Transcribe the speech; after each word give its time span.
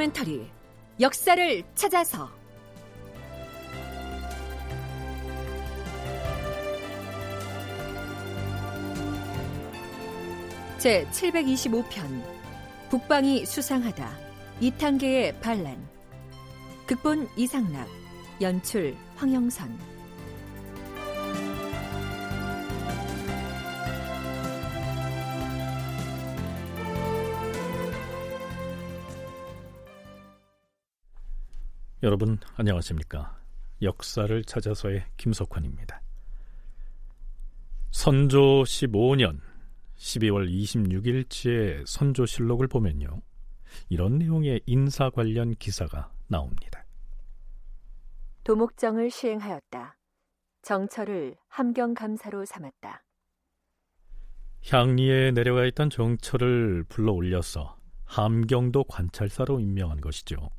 다큐멘터리 0.00 0.48
역사를 0.98 1.62
찾아서. 1.74 2.30
제 10.78 11.06
725편 11.10 12.22
북방이 12.88 13.44
수상하다. 13.44 14.10
이탄계의 14.60 15.38
반란. 15.40 15.76
극본 16.86 17.28
이상락 17.36 17.86
연출 18.40 18.96
황영선 19.16 19.89
여러분 32.02 32.38
안녕하십니까 32.56 33.38
역사를 33.82 34.44
찾아서의 34.44 35.04
김석환입니다 35.16 36.00
선조 37.90 38.62
15년 38.62 39.40
12월 40.00 40.50
26일치의 40.50 41.84
선조실록을 41.86 42.68
보면요. 42.68 43.20
이런 43.88 44.18
내용의 44.18 44.62
인사 44.66 45.10
관련 45.10 45.54
기사가 45.54 46.10
나옵니다. 46.26 46.84
도목정을 48.44 49.10
시행하였다. 49.10 49.98
정철을 50.62 51.36
함경감사로 51.48 52.46
삼았다. 52.46 53.02
향리에 54.70 55.32
내려가 55.32 55.66
있던 55.66 55.90
정철을 55.90 56.84
불러 56.88 57.12
올려서 57.12 57.76
함경도 58.06 58.84
관찰사로 58.84 59.60
임명한 59.60 60.00
것이죠. 60.00 60.50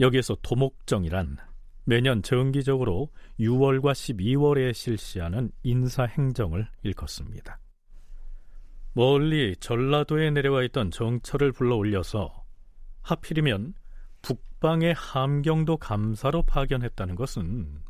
여기에서 0.00 0.34
도목정이란 0.42 1.36
매년 1.84 2.22
정기적으로 2.22 3.10
6월과 3.38 3.92
12월에 3.92 4.72
실시하는 4.72 5.50
인사 5.62 6.04
행정을 6.04 6.68
일컫습니다. 6.82 7.58
멀리 8.92 9.54
전라도에 9.56 10.30
내려와 10.30 10.64
있던 10.64 10.90
정철을 10.90 11.52
불러 11.52 11.76
올려서 11.76 12.44
하필이면 13.02 13.74
북방의 14.22 14.94
함경도 14.94 15.76
감사로 15.76 16.42
파견했다는 16.42 17.14
것은 17.14 17.82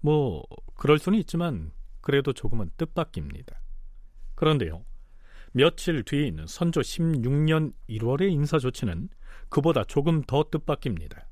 뭐 0.00 0.42
그럴 0.74 0.98
수는 0.98 1.18
있지만 1.20 1.72
그래도 2.00 2.32
조금은 2.32 2.70
뜻밖입니다. 2.76 3.60
그런데요. 4.34 4.84
며칠 5.52 6.04
뒤인 6.04 6.46
선조 6.46 6.80
16년 6.80 7.72
1월의 7.88 8.30
인사 8.30 8.58
조치는 8.58 9.08
그보다 9.48 9.84
조금 9.84 10.22
더 10.22 10.44
뜻밖입니다. 10.50 11.29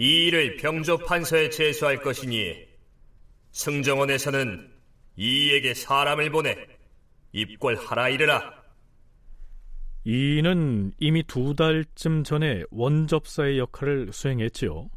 이 0.00 0.28
일을 0.28 0.58
병조 0.58 0.98
판서에 0.98 1.50
제수할 1.50 2.00
것이니 2.00 2.54
승정원에서는 3.50 4.72
이에게 5.16 5.74
사람을 5.74 6.30
보내 6.30 6.56
입궐하라 7.32 8.08
이르라. 8.10 8.62
이는 10.04 10.92
이미 11.00 11.24
두 11.24 11.56
달쯤 11.56 12.22
전에 12.22 12.62
원접사의 12.70 13.58
역할을 13.58 14.12
수행했지요. 14.12 14.88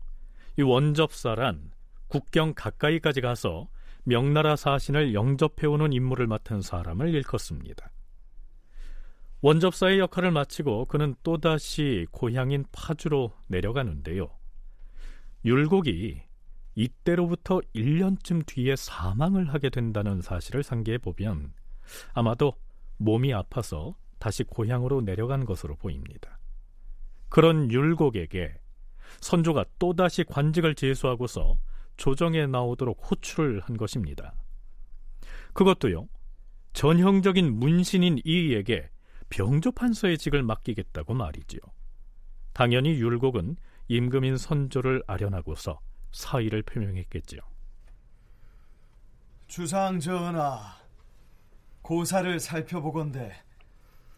이 0.60 0.62
원접사란 0.62 1.72
국경 2.08 2.54
가까이까지 2.54 3.22
가서 3.22 3.70
명나라 4.04 4.56
사신을 4.56 5.16
영접해오는 5.16 5.94
임무를 5.94 6.28
맡은 6.28 6.62
사람을 6.62 7.10
일컫습니다. 7.16 7.92
원접사의 9.42 9.98
역할을 9.98 10.30
마치고 10.30 10.86
그는 10.86 11.16
또다시 11.24 12.06
고향인 12.12 12.66
파주로 12.72 13.34
내려가는데요. 13.48 14.30
율곡이 15.44 16.22
이때로부터 16.76 17.60
1년쯤 17.76 18.46
뒤에 18.46 18.76
사망을 18.76 19.54
하게 19.54 19.70
된다는 19.70 20.22
사실을 20.22 20.64
상기해 20.64 21.00
보면 21.00 21.54
아마도 22.14 22.54
몸이 22.98 23.34
아파서 23.34 23.96
다시 24.20 24.44
고향으로 24.44 25.02
내려간 25.02 25.46
것으로 25.46 25.76
보입니다. 25.76 26.40
그런 27.30 27.72
율곡에게 27.72 28.54
선조가 29.20 29.66
또다시 29.80 30.24
관직을 30.24 30.76
제수하고서 30.76 31.58
조정에 31.98 32.46
나오도록 32.48 33.00
호출을 33.10 33.60
한 33.62 33.78
것입니다. 33.78 34.34
그것도요, 35.54 36.08
전형적인 36.74 37.60
문신인 37.60 38.20
이에게 38.24 38.90
병조판서의 39.30 40.18
직을 40.18 40.44
맡기겠다고 40.44 41.14
말이지요. 41.14 41.60
당연히 42.54 42.92
율곡은 42.92 43.56
임금인 43.92 44.38
선조를 44.38 45.04
아련하고서 45.06 45.78
사의를 46.14 46.64
표명했겠지요. 46.64 47.42
주상 49.48 50.00
전하, 50.00 50.78
고사를 51.82 52.40
살펴보건대 52.40 53.36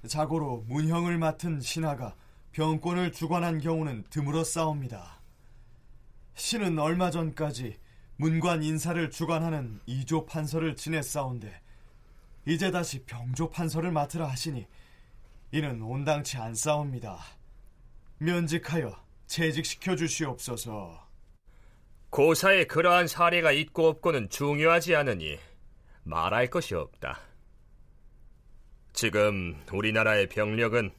자고로 0.07 0.65
문형을 0.67 1.17
맡은 1.17 1.59
신하가 1.59 2.13
병권을 2.51 3.13
주관한 3.13 3.59
경우는 3.59 4.03
드물어 4.11 4.43
싸웁니다. 4.43 5.19
신은 6.35 6.77
얼마 6.77 7.09
전까지 7.09 7.79
문관 8.17 8.61
인사를 8.61 9.09
주관하는 9.09 9.79
이조 9.87 10.27
판서를 10.27 10.75
지냈사온데 10.75 11.51
이제 12.45 12.69
다시 12.69 13.03
병조 13.05 13.49
판서를 13.49 13.91
맡으라 13.91 14.27
하시니 14.27 14.67
이는 15.51 15.81
온당치 15.81 16.37
않사옵니다. 16.37 17.17
면직하여 18.19 19.02
재직시켜 19.33 19.95
주시옵소서. 19.95 21.09
고사에 22.11 22.65
그러한 22.65 23.07
사례가 23.07 23.51
있고 23.51 23.87
없고는 23.87 24.29
중요하지 24.29 24.95
않으니 24.95 25.39
말할 26.03 26.51
것이 26.51 26.75
없다. 26.75 27.19
지금 28.91 29.59
우리나라의 29.73 30.29
병력은 30.29 30.93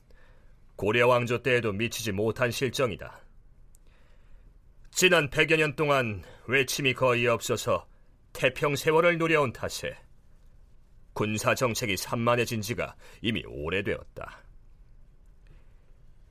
고려 0.75 1.06
왕조 1.06 1.44
때에도 1.44 1.73
미치지 1.73 2.11
못한 2.11 2.50
실정이다. 2.50 3.21
지난 4.91 5.31
100여 5.31 5.56
년 5.56 5.77
동안 5.77 6.25
외침이 6.49 6.93
거의 6.93 7.28
없어서 7.28 7.87
태평 8.33 8.75
세월을 8.75 9.17
누려온 9.17 9.53
탓에 9.53 9.97
군사 11.12 11.55
정책이 11.55 11.97
산만해진 11.97 12.62
지가 12.62 12.97
이미 13.23 13.44
오래되었다. 13.47 14.44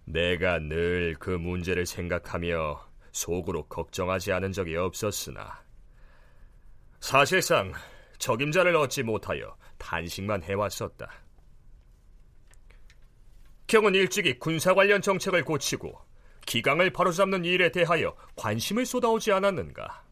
내가 0.06 0.59
늘 0.59 1.16
그 1.19 1.30
문제를 1.30 1.86
생각하며 1.86 2.90
속으로 3.12 3.68
걱정하지 3.68 4.31
않은 4.34 4.52
적이 4.52 4.78
없었으나 4.78 5.64
사실상 7.00 7.74
적임자를 8.18 8.75
얻지 8.75 9.03
못하여 9.03 9.56
단식만 9.78 10.44
해왔었다. 10.44 11.09
경은 13.68 13.96
일찍이 13.96 14.40
군사 14.40 14.74
관련 14.74 15.02
정책을 15.02 15.44
고치고 15.44 16.00
기강을 16.46 16.92
바로잡는 16.92 17.46
일에 17.46 17.72
대하여 17.72 18.16
관심을 18.36 18.86
쏟아오지 18.86 19.31
않았는가? 19.31 20.03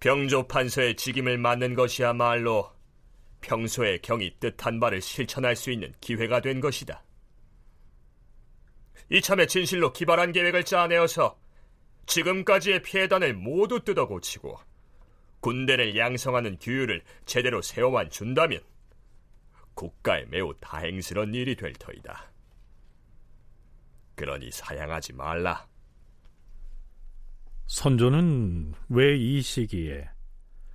병조 0.00 0.48
판서의 0.48 0.96
직임을 0.96 1.38
맡는 1.38 1.74
것이야말로 1.74 2.72
평소에 3.40 3.98
경이 3.98 4.38
뜻한 4.38 4.80
바를 4.80 5.00
실천할 5.00 5.56
수 5.56 5.70
있는 5.70 5.92
기회가 6.00 6.40
된 6.40 6.60
것이다. 6.60 7.02
이참에 9.10 9.46
진실로 9.46 9.92
기발한 9.92 10.32
계획을 10.32 10.64
짜내어서 10.64 11.38
지금까지의 12.06 12.82
폐단을 12.82 13.34
모두 13.34 13.80
뜯어 13.80 14.06
고치고 14.06 14.58
군대를 15.40 15.96
양성하는 15.96 16.58
규율을 16.60 17.02
제대로 17.24 17.62
세워만 17.62 18.10
준다면 18.10 18.60
국가에 19.74 20.24
매우 20.26 20.54
다행스러운 20.60 21.34
일이 21.34 21.56
될 21.56 21.72
터이다. 21.72 22.30
그러니 24.14 24.50
사양하지 24.50 25.14
말라. 25.14 25.66
선조는 27.66 28.74
왜 28.88 29.16
이 29.16 29.40
시기에 29.40 30.08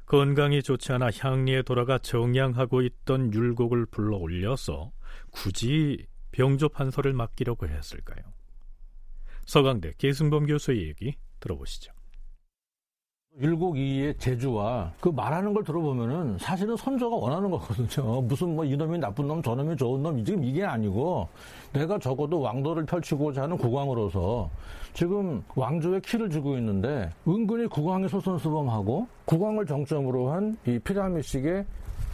건강이 0.06 0.64
좋지 0.64 0.94
않아 0.94 1.10
향리에 1.18 1.64
돌아가 1.64 1.98
정양하고 1.98 2.82
있던 2.82 3.34
율곡을 3.34 3.88
불러 3.88 4.18
올려서 4.18 4.92
굳이 5.32 6.08
병조 6.36 6.68
판서를 6.68 7.14
맡기려고 7.14 7.66
했을까요? 7.66 8.26
서강대 9.46 9.94
계승범 9.98 10.48
교수의 10.48 10.88
얘기 10.88 11.16
들어보시죠. 11.40 11.94
율곡이의 13.40 14.18
재주와 14.18 14.94
그 15.00 15.10
말하는 15.10 15.54
걸 15.54 15.64
들어보면은 15.64 16.38
사실은 16.38 16.76
선조가 16.76 17.16
원하는 17.16 17.50
거거든요. 17.52 18.22
무슨 18.28 18.56
뭐 18.56 18.64
이놈이 18.66 18.98
나쁜 18.98 19.28
놈, 19.28 19.42
저놈이 19.42 19.76
좋은 19.78 20.04
놈, 20.04 20.24
지금 20.24 20.44
이게 20.44 20.64
아니고 20.64 21.28
내가 21.74 22.00
적어도 22.00 22.40
왕도를 22.42 22.86
펼치고자 22.86 23.44
하는 23.44 23.58
국왕으로서 23.58 24.50
지금 24.94 25.44
왕조의 25.56 26.02
키를 26.02 26.30
주고 26.30 26.58
있는데 26.58 27.12
은근히 27.28 27.68
국왕이 27.68 28.08
소선수범하고 28.10 29.08
국왕을 29.26 29.66
정점으로 29.66 30.32
한 30.32 30.58
이 30.68 30.80
피라미식의 30.80 31.66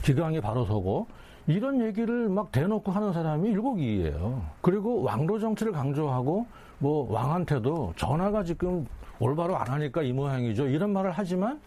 기강이 0.04 0.42
바로 0.42 0.66
서고 0.66 1.08
이런 1.48 1.82
얘기를 1.82 2.30
막 2.30 2.52
대놓고 2.52 2.92
하는 2.92 3.14
사람이 3.14 3.50
일곡이에요. 3.50 4.44
그리고 4.62 5.02
왕도 5.04 5.40
정치를 5.40 5.72
강조하고 5.72 6.46
뭐 6.80 7.12
왕한테도 7.12 7.94
전화가 7.96 8.44
지금 8.44 8.86
올바로 9.20 9.56
안 9.58 9.68
하니까 9.68 10.02
이 10.04 10.14
모양이죠. 10.14 10.68
이런 10.68 10.92
말을 10.94 11.12
하지만 11.12 11.60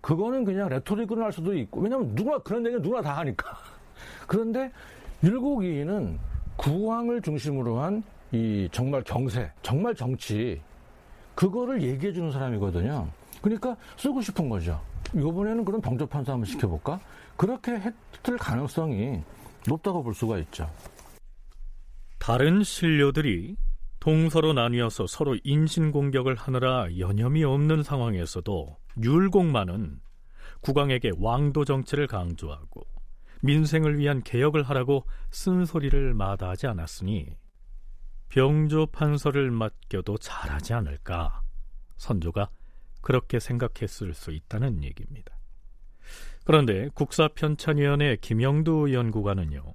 그거는 0.00 0.44
그냥 0.44 0.68
레토릭으로 0.68 1.24
할 1.24 1.32
수도 1.32 1.54
있고 1.56 1.80
왜냐하면 1.80 2.14
누가 2.14 2.38
그런 2.38 2.64
얘기는 2.64 2.82
누가 2.82 3.02
다 3.02 3.16
하니까. 3.18 3.56
그런데 4.26 4.70
율곡이인은 5.22 6.18
국왕을 6.56 7.22
중심으로 7.22 7.80
한 7.80 8.02
이 8.32 8.68
정말 8.72 9.02
경세, 9.02 9.50
정말 9.62 9.94
정치 9.94 10.60
그거를 11.34 11.82
얘기해 11.82 12.12
주는 12.12 12.32
사람이거든요. 12.32 13.06
그러니까 13.40 13.76
쓰고 13.96 14.20
싶은 14.20 14.48
거죠. 14.48 14.80
이번에는 15.14 15.64
그럼 15.64 15.80
병조판사 15.80 16.32
한번 16.32 16.44
시켜볼까? 16.46 16.98
그렇게 17.36 17.72
했을 17.72 18.38
가능성이 18.38 19.22
높다고 19.68 20.02
볼 20.02 20.14
수가 20.14 20.38
있죠. 20.38 20.70
다른 22.18 22.62
신료들이 22.62 23.56
동서로 24.00 24.52
나뉘어서 24.52 25.06
서로 25.06 25.36
인신공격을 25.42 26.36
하느라 26.36 26.86
여념이 26.98 27.44
없는 27.44 27.82
상황에서도 27.82 28.76
율곡만은 29.02 30.00
국왕에게 30.60 31.12
왕도 31.18 31.64
정치를 31.64 32.06
강조하고 32.06 32.82
민생을 33.42 33.98
위한 33.98 34.22
개혁을 34.22 34.62
하라고 34.62 35.04
쓴소리를 35.30 36.14
마다하지 36.14 36.66
않았으니 36.68 37.36
병조 38.28 38.86
판서를 38.86 39.50
맡겨도 39.50 40.18
잘하지 40.18 40.74
않을까 40.74 41.42
선조가 41.96 42.48
그렇게 43.02 43.38
생각했을 43.38 44.14
수 44.14 44.32
있다는 44.32 44.82
얘기입니다. 44.82 45.35
그런데 46.46 46.88
국사편찬위원회 46.94 48.18
김영두 48.20 48.92
연구관은요 48.94 49.74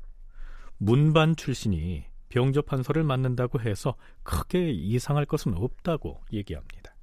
문반 0.77 1.35
출신이 1.35 2.05
병조 2.29 2.61
판서를 2.61 3.03
맡는다고 3.03 3.59
해서 3.59 3.95
크게 4.23 4.71
이상할 4.71 5.25
것은 5.25 5.53
없다고 5.53 6.21
얘기합니다. 6.31 6.95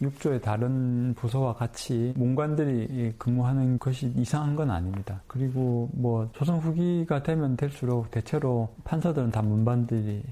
육조의 0.00 0.40
다른 0.40 1.14
부서와 1.14 1.54
같이 1.54 2.12
문관들이 2.16 3.14
근무하는 3.18 3.78
것이 3.80 4.12
이상한 4.16 4.54
건 4.54 4.70
아닙니다. 4.70 5.22
그리고 5.26 5.90
뭐 5.92 6.30
조선 6.32 6.58
후기가 6.58 7.24
되면 7.24 7.56
될수록 7.56 8.10
대체로 8.12 8.72
판사들은 8.84 9.32
다 9.32 9.42
문반들이 9.42 10.22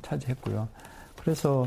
차지했고요. 0.00 0.68
그래서 1.20 1.66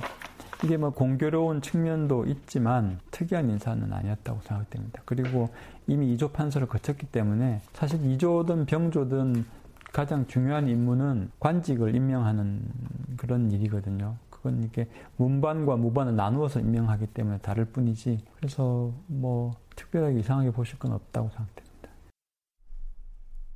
이게 0.63 0.75
뭐 0.77 0.89
공교로운 0.89 1.62
측면도 1.62 2.25
있지만 2.25 3.00
특이한 3.12 3.50
인사는 3.50 3.92
아니었다고 3.92 4.42
생각됩니다. 4.42 5.01
그리고 5.06 5.50
이미 5.86 6.12
이조 6.13 6.31
판서를 6.31 6.68
거쳤기 6.68 7.06
때문에 7.07 7.62
사실 7.74 8.04
이조든 8.04 8.65
병조든 8.65 9.45
가장 9.94 10.27
중요한 10.27 10.68
임무는 10.68 11.31
관직을 11.39 11.95
임명하는 11.95 12.62
그런 13.18 13.51
일이거든요. 13.51 14.15
그건 14.30 14.63
이게 14.63 14.88
문반과 15.18 15.75
무반을 15.75 16.15
나누어서 16.15 16.59
임명하기 16.59 17.07
때문에 17.07 17.39
다를 17.39 17.65
뿐이지 17.65 18.19
그래서 18.36 18.92
뭐 19.07 19.54
특별하게 19.75 20.19
이상하게 20.19 20.51
보실 20.51 20.77
건 20.80 20.92
없다고 20.94 21.30
생각됩니다. 21.30 21.68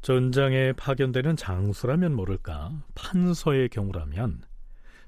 전장에 0.02 0.74
파견되는 0.74 1.36
장수라면 1.36 2.16
모를까 2.16 2.72
판서의 2.96 3.70
경우라면 3.70 4.42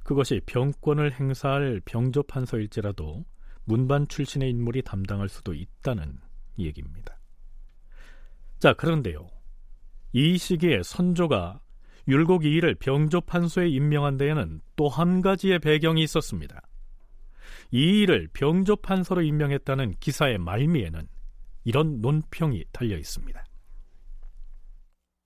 그것이 0.03 0.41
병권을 0.45 1.13
행사할 1.13 1.81
병조 1.85 2.23
판서일지라도 2.23 3.25
문반 3.65 4.07
출신의 4.07 4.49
인물이 4.49 4.81
담당할 4.81 5.29
수도 5.29 5.53
있다는 5.53 6.19
얘기입니다. 6.59 7.17
자, 8.59 8.73
그런데요. 8.73 9.27
이 10.11 10.37
시기에 10.37 10.83
선조가 10.83 11.61
율곡 12.07 12.43
이일을 12.45 12.75
병조판소에 12.75 13.69
임명한 13.69 14.17
데에는 14.17 14.61
또 14.75 14.89
한 14.89 15.21
가지의 15.21 15.59
배경이 15.59 16.03
있었습니다. 16.03 16.61
이일을 17.71 18.27
병조판서로 18.33 19.21
임명했다는 19.21 19.95
기사의 19.99 20.37
말미에는 20.37 21.07
이런 21.63 22.01
논평이 22.01 22.65
달려 22.73 22.97
있습니다. 22.97 23.43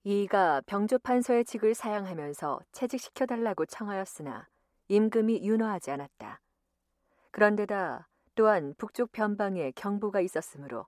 이가 0.04 0.62
병조판서의 0.68 1.44
직을 1.46 1.74
사양하면서 1.74 2.60
채직시켜달라고 2.72 3.66
청하였으나 3.66 4.48
임금이 4.88 5.42
윤허하지 5.44 5.92
않았다. 5.92 6.42
그런데다 7.32 8.08
또한 8.36 8.74
북쪽 8.78 9.12
변방에 9.12 9.72
경보가 9.72 10.22
있었으므로 10.22 10.88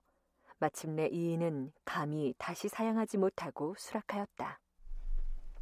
마침내 0.58 1.08
이인은 1.08 1.72
감히 1.84 2.34
다시 2.38 2.68
사양하지 2.68 3.18
못하고 3.18 3.74
수락하였다. 3.78 4.60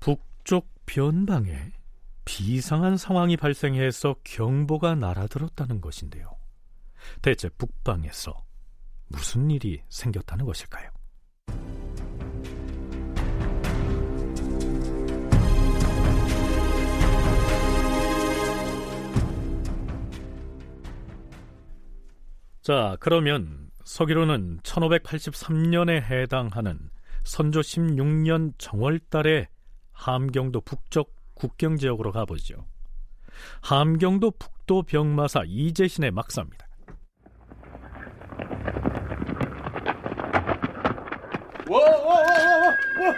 북쪽 0.00 0.66
변방에 0.86 1.72
비상한 2.24 2.96
상황이 2.96 3.36
발생해서 3.36 4.16
경보가 4.24 4.96
날아들었다는 4.96 5.80
것인데요. 5.80 6.36
대체 7.22 7.48
북방에서 7.48 8.44
무슨 9.06 9.50
일이 9.50 9.82
생겼다는 9.88 10.44
것일까요? 10.44 10.90
자, 22.68 22.98
그러면 23.00 23.70
서기로는 23.84 24.60
1583년에 24.62 26.02
해당하는 26.02 26.90
선조 27.24 27.60
16년 27.60 28.52
정월달에 28.58 29.48
함경도 29.92 30.60
북쪽 30.60 31.16
국경 31.32 31.78
지역으로 31.78 32.12
가보죠. 32.12 32.66
함경도 33.62 34.32
북도 34.32 34.82
병마사 34.82 35.44
이재신의 35.46 36.10
막사입니다. 36.10 36.66
와, 41.70 41.80
와, 41.80 41.88
와, 41.88 42.20
와, 42.20 42.58
와, 42.58 43.06
와. 43.06 43.14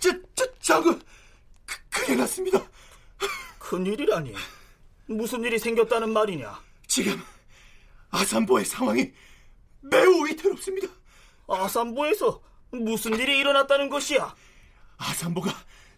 저, 0.00 0.10
저, 0.34 0.52
장군, 0.58 1.00
그, 1.64 1.76
큰일 1.90 2.18
났습니다. 2.18 2.58
큰일이라니. 3.66 4.32
무슨 5.06 5.42
일이 5.42 5.58
생겼다는 5.58 6.12
말이냐? 6.12 6.62
지금 6.86 7.20
아산보의 8.10 8.64
상황이 8.64 9.12
매우 9.80 10.24
위태롭습니다. 10.24 10.86
아산보에서 11.48 12.40
무슨 12.70 13.18
일이 13.18 13.38
일어났다는 13.38 13.88
것이야? 13.88 14.34
아산보가 14.98 15.52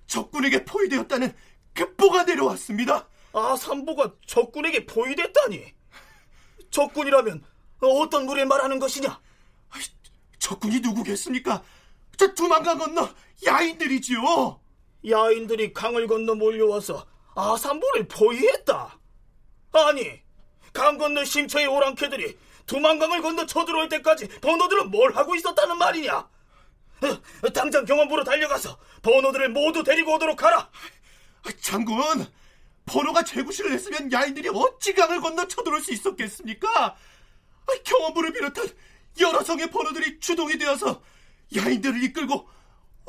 적군에게 0.06 0.64
포위되었다는 0.64 1.34
급보가 1.74 2.24
내려왔습니다. 2.24 3.06
아산보가 3.34 4.14
적군에게 4.26 4.86
포위됐다니? 4.86 5.74
적군이라면 6.70 7.44
어떤 7.82 8.24
무리를 8.24 8.46
말하는 8.46 8.78
것이냐? 8.78 9.20
적군이 10.38 10.80
누구겠습니까? 10.80 11.62
저 12.16 12.32
두만강 12.32 12.78
건너 12.78 13.10
야인들이지요. 13.44 14.58
야인들이 15.06 15.74
강을 15.74 16.06
건너 16.06 16.34
몰려와서 16.34 17.06
아산보를 17.38 18.08
포위했다. 18.08 18.98
아니, 19.72 20.20
강 20.72 20.98
건너 20.98 21.24
심처의 21.24 21.66
오랑캐들이 21.66 22.36
두만강을 22.66 23.22
건너 23.22 23.46
쳐들어올 23.46 23.88
때까지 23.88 24.26
번호들은 24.40 24.90
뭘 24.90 25.14
하고 25.14 25.36
있었다는 25.36 25.78
말이냐? 25.78 26.16
어, 26.16 27.50
당장 27.54 27.84
경원부로 27.84 28.24
달려가서 28.24 28.76
번호들을 29.02 29.50
모두 29.50 29.84
데리고 29.84 30.14
오도록 30.14 30.42
하라. 30.42 30.68
장군, 31.60 32.26
번호가 32.86 33.22
재구실을 33.22 33.70
했으면 33.72 34.10
야인들이 34.10 34.50
어찌 34.52 34.92
강을 34.92 35.20
건너 35.20 35.46
쳐들어올 35.46 35.80
수 35.80 35.92
있었겠습니까? 35.92 36.96
경원부를 37.84 38.32
비롯한 38.32 38.68
여러 39.20 39.42
성의 39.42 39.70
번호들이 39.70 40.18
주동이 40.18 40.58
되어서 40.58 41.00
야인들을 41.54 42.02
이끌고 42.02 42.48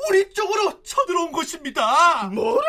우리 0.08 0.32
쪽으로 0.32 0.82
쳐들어온 0.82 1.32
것입니다. 1.32 2.28
뭐라? 2.28 2.66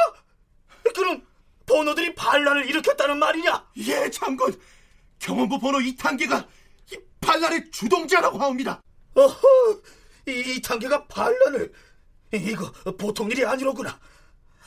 그럼 0.96 1.31
번호들이 1.72 2.14
반란을 2.16 2.70
일으켰다는 2.70 3.18
말이냐? 3.18 3.66
예, 3.88 4.10
장군. 4.10 4.60
경원부 5.20 5.58
번호 5.60 5.80
이탄계가 5.80 6.46
이 6.92 6.98
반란의 7.22 7.72
주동자라고 7.72 8.38
하옵니다. 8.38 8.82
어허, 9.16 9.82
이 10.28 10.56
이탄계가 10.58 11.08
반란을... 11.08 11.72
이거 12.34 12.72
보통 12.98 13.30
일이 13.32 13.46
아니로구나. 13.46 13.98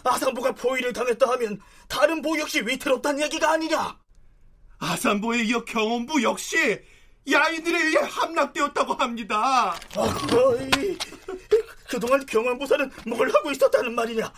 아산부가 0.02 0.52
포위를 0.52 0.92
당했다 0.92 1.30
하면 1.32 1.61
다른 1.88 2.23
부 2.23 2.38
역시 2.38 2.61
위태롭다는 2.61 3.23
얘기가 3.23 3.52
아니냐? 3.52 3.99
아산부에 4.78 5.44
이어 5.44 5.64
경원부 5.64 6.23
역시 6.23 6.82
야인들에 7.30 7.84
의해 7.84 7.99
함락되었다고 8.00 8.94
합니다. 8.94 9.78
어허이, 9.96 10.99
그동안 11.88 12.25
경원부사는 12.26 12.90
뭘 13.06 13.34
하고 13.34 13.50
있었다는 13.50 13.94
말이냐? 13.94 14.32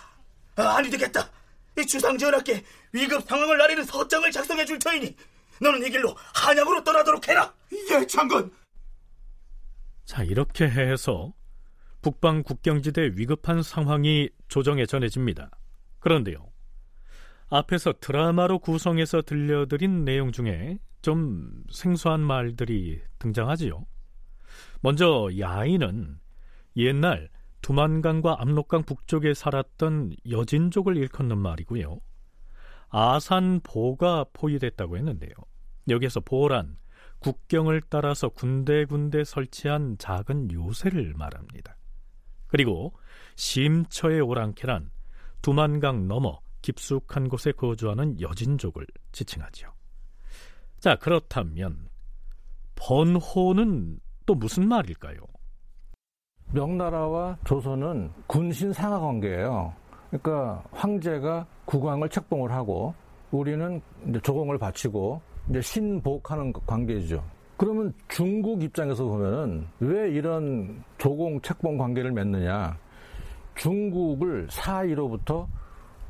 아, 0.57 0.63
아니 0.77 0.89
되겠다. 0.91 1.31
이 1.79 1.87
주상전하께 1.87 2.65
위급 2.93 3.23
상황을 3.25 3.59
나리는 3.59 3.85
서장을 3.85 4.31
작성해 4.31 4.65
줄 4.65 4.79
터이니 4.79 5.15
너는 5.61 5.85
이 5.87 5.91
길로 5.91 6.15
한양으로 6.35 6.85
떠나도록 6.85 7.29
해라. 7.29 7.53
예, 7.91 8.07
장군. 8.07 8.51
자, 10.05 10.23
이렇게 10.23 10.69
해서 10.69 11.33
북방 12.03 12.43
국경지대 12.43 13.13
위급한 13.15 13.63
상황이 13.63 14.29
조정에 14.49 14.87
전해집니다. 14.87 15.51
그런데요. 15.99 16.53
앞에서 17.49 17.95
드라마로 18.01 18.59
구성해서 18.59 19.23
들려드린 19.23 20.05
내용 20.05 20.33
중에 20.33 20.79
좀 21.03 21.63
생소한 21.71 22.21
말들이 22.21 23.01
등장하지요. 23.19 23.87
먼저 24.81 25.29
야인은 25.39 26.19
옛날 26.77 27.29
두만강과 27.67 28.37
압록강 28.39 28.85
북쪽에 28.85 29.35
살았던 29.35 30.13
여진족을 30.31 30.97
일컫는 30.97 31.37
말이고요. 31.37 32.01
아산보가 32.91 34.27
포위됐다고 34.33 34.97
했는데요. 34.97 35.33
여기서 35.89 36.21
보란 36.21 36.77
국경을 37.19 37.83
따라서 37.89 38.29
군데군데 38.29 39.25
설치한 39.25 39.97
작은 39.99 40.53
요새를 40.53 41.15
말합니다. 41.15 41.77
그리고 42.47 42.95
심처의 43.35 44.21
오랑캐란 44.21 44.89
두만강 45.43 46.07
넘어 46.07 46.39
깊숙한 46.63 47.29
곳에 47.29 47.51
거주하는 47.51 48.21
여진족을 48.21 48.87
지칭하지요. 49.11 49.75
자, 50.79 50.95
그렇다면 50.95 51.89
번호는 52.77 53.99
또 54.25 54.37
무슨 54.37 54.69
말일까요? 54.69 55.19
명나라와 56.53 57.37
조선은 57.45 58.11
군신 58.27 58.73
상하 58.73 58.99
관계예요. 58.99 59.73
그러니까 60.11 60.63
황제가 60.73 61.47
국왕을 61.65 62.09
책봉을 62.09 62.53
하고 62.53 62.95
우리는 63.31 63.81
조공을 64.23 64.59
바치고 64.59 65.21
이제 65.51 65.61
신복하는 65.61 66.53
관계죠. 66.53 67.23
그러면 67.57 67.93
중국 68.09 68.63
입장에서 68.63 69.05
보면은 69.05 69.67
왜 69.81 70.11
이런 70.11 70.83
조공 70.99 71.41
책봉 71.41 71.79
관계를 71.79 72.13
맺느냐? 72.13 72.77
중국을 73.57 74.47
사이로부터 74.51 75.49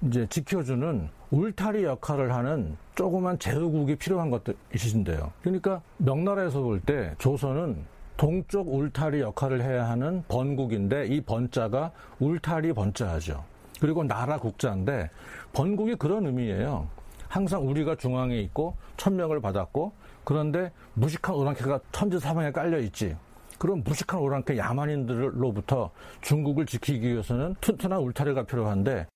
이제 0.02 0.26
지켜주는 0.28 1.08
울타리 1.30 1.84
역할을 1.84 2.34
하는 2.34 2.76
조그만 2.94 3.38
제후국이 3.38 3.96
필요한 3.96 4.30
것들이신데요. 4.30 5.32
그러니까 5.42 5.80
명나라에서 5.98 6.60
볼 6.60 6.80
때 6.80 7.14
조선은 7.18 7.84
동쪽 8.16 8.72
울타리 8.72 9.20
역할을 9.20 9.62
해야 9.62 9.88
하는 9.88 10.24
번국인데 10.28 11.06
이 11.08 11.20
번자가 11.20 11.92
울타리 12.18 12.72
번자하죠. 12.72 13.44
그리고 13.80 14.04
나라 14.04 14.38
국자인데 14.38 15.10
번국이 15.52 15.96
그런 15.96 16.26
의미예요. 16.26 16.88
항상 17.28 17.68
우리가 17.68 17.96
중앙에 17.96 18.38
있고 18.40 18.76
천명을 18.96 19.40
받았고 19.40 19.92
그런데 20.24 20.72
무식한 20.94 21.34
오랑캐가 21.34 21.80
천지 21.92 22.18
사방에 22.18 22.50
깔려 22.52 22.78
있지. 22.80 23.16
그런 23.58 23.82
무식한 23.84 24.20
오랑캐 24.20 24.56
야만인들로부터 24.56 25.90
중국을 26.20 26.66
지키기 26.66 27.08
위해서는 27.08 27.54
튼튼한 27.60 28.00
울타리가 28.00 28.44
필요한데 28.44 29.06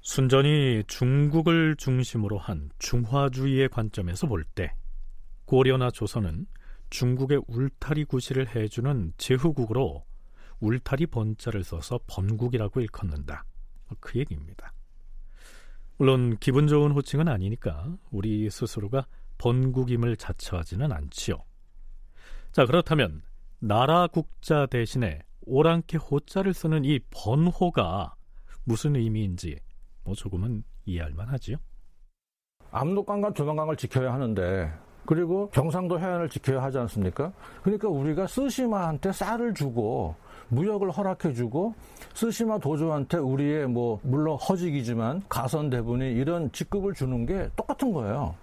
순전히 0.00 0.82
중국을 0.86 1.76
중심으로 1.76 2.38
한 2.38 2.70
중화주의의 2.78 3.68
관점에서 3.68 4.26
볼 4.26 4.44
때 4.54 4.72
고려나 5.44 5.90
조선은 5.90 6.46
중국의 6.90 7.42
울타리 7.46 8.04
구실을 8.04 8.54
해주는 8.54 9.12
제후국으로 9.16 10.04
울타리 10.60 11.06
번자를 11.06 11.64
써서 11.64 12.00
번국이라고 12.06 12.80
일컫는다. 12.80 13.44
그 14.00 14.18
얘기입니다. 14.18 14.72
물론 15.96 16.36
기분 16.38 16.66
좋은 16.66 16.92
호칭은 16.92 17.28
아니니까 17.28 17.96
우리 18.10 18.48
스스로가 18.50 19.06
번국임을 19.38 20.16
자처하지는 20.16 20.92
않지요. 20.92 21.36
자 22.52 22.66
그렇다면 22.66 23.22
나라 23.58 24.06
국자 24.06 24.66
대신에 24.66 25.22
오랑캐 25.42 25.98
호자를 25.98 26.54
쓰는 26.54 26.84
이 26.84 27.00
번호가 27.10 28.14
무슨 28.64 28.96
의미인지 28.96 29.58
뭐 30.04 30.14
조금은 30.14 30.62
이해할 30.84 31.12
만하지요. 31.14 31.56
압록강과 32.70 33.32
두만강을 33.32 33.76
지켜야 33.76 34.12
하는데 34.12 34.72
그리고 35.08 35.48
경상도 35.54 35.98
해안을 35.98 36.28
지켜야 36.28 36.62
하지 36.62 36.76
않습니까? 36.76 37.32
그러니까 37.62 37.88
우리가 37.88 38.26
스시마한테 38.26 39.10
쌀을 39.10 39.54
주고 39.54 40.14
무역을 40.48 40.90
허락해주고 40.90 41.74
스시마 42.12 42.58
도조한테 42.58 43.16
우리의 43.16 43.68
뭐 43.68 43.98
물론 44.02 44.36
허직이지만 44.36 45.22
가선 45.26 45.70
대분이 45.70 46.12
이런 46.12 46.52
직급을 46.52 46.92
주는 46.92 47.24
게 47.24 47.48
똑같은 47.56 47.90
거예요. 47.90 48.34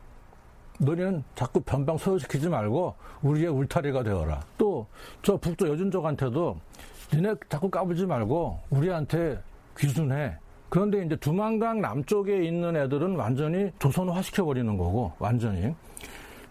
너희는 0.79 1.23
자꾸 1.35 1.61
변방 1.61 1.99
소요시키지 1.99 2.49
말고 2.49 2.95
우리의 3.21 3.47
울타리가 3.49 4.01
되어라. 4.01 4.41
또 4.57 4.87
저 5.21 5.37
북조 5.37 5.69
여준족한테도 5.69 6.57
니네 7.13 7.35
자꾸 7.47 7.69
까불지 7.69 8.07
말고 8.07 8.59
우리한테 8.71 9.37
귀순해. 9.77 10.35
그런데 10.69 11.05
이제 11.05 11.15
두만강 11.17 11.79
남쪽에 11.79 12.43
있는 12.43 12.75
애들은 12.75 13.17
완전히 13.17 13.71
조선화 13.77 14.23
시켜버리는 14.23 14.75
거고 14.75 15.13
완전히 15.19 15.75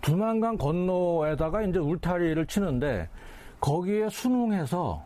두만강 0.04 0.58
건너에다가 0.58 1.62
이제 1.62 1.78
울타리를 1.78 2.46
치는데 2.46 3.08
거기에 3.58 4.10
순응해서 4.10 5.02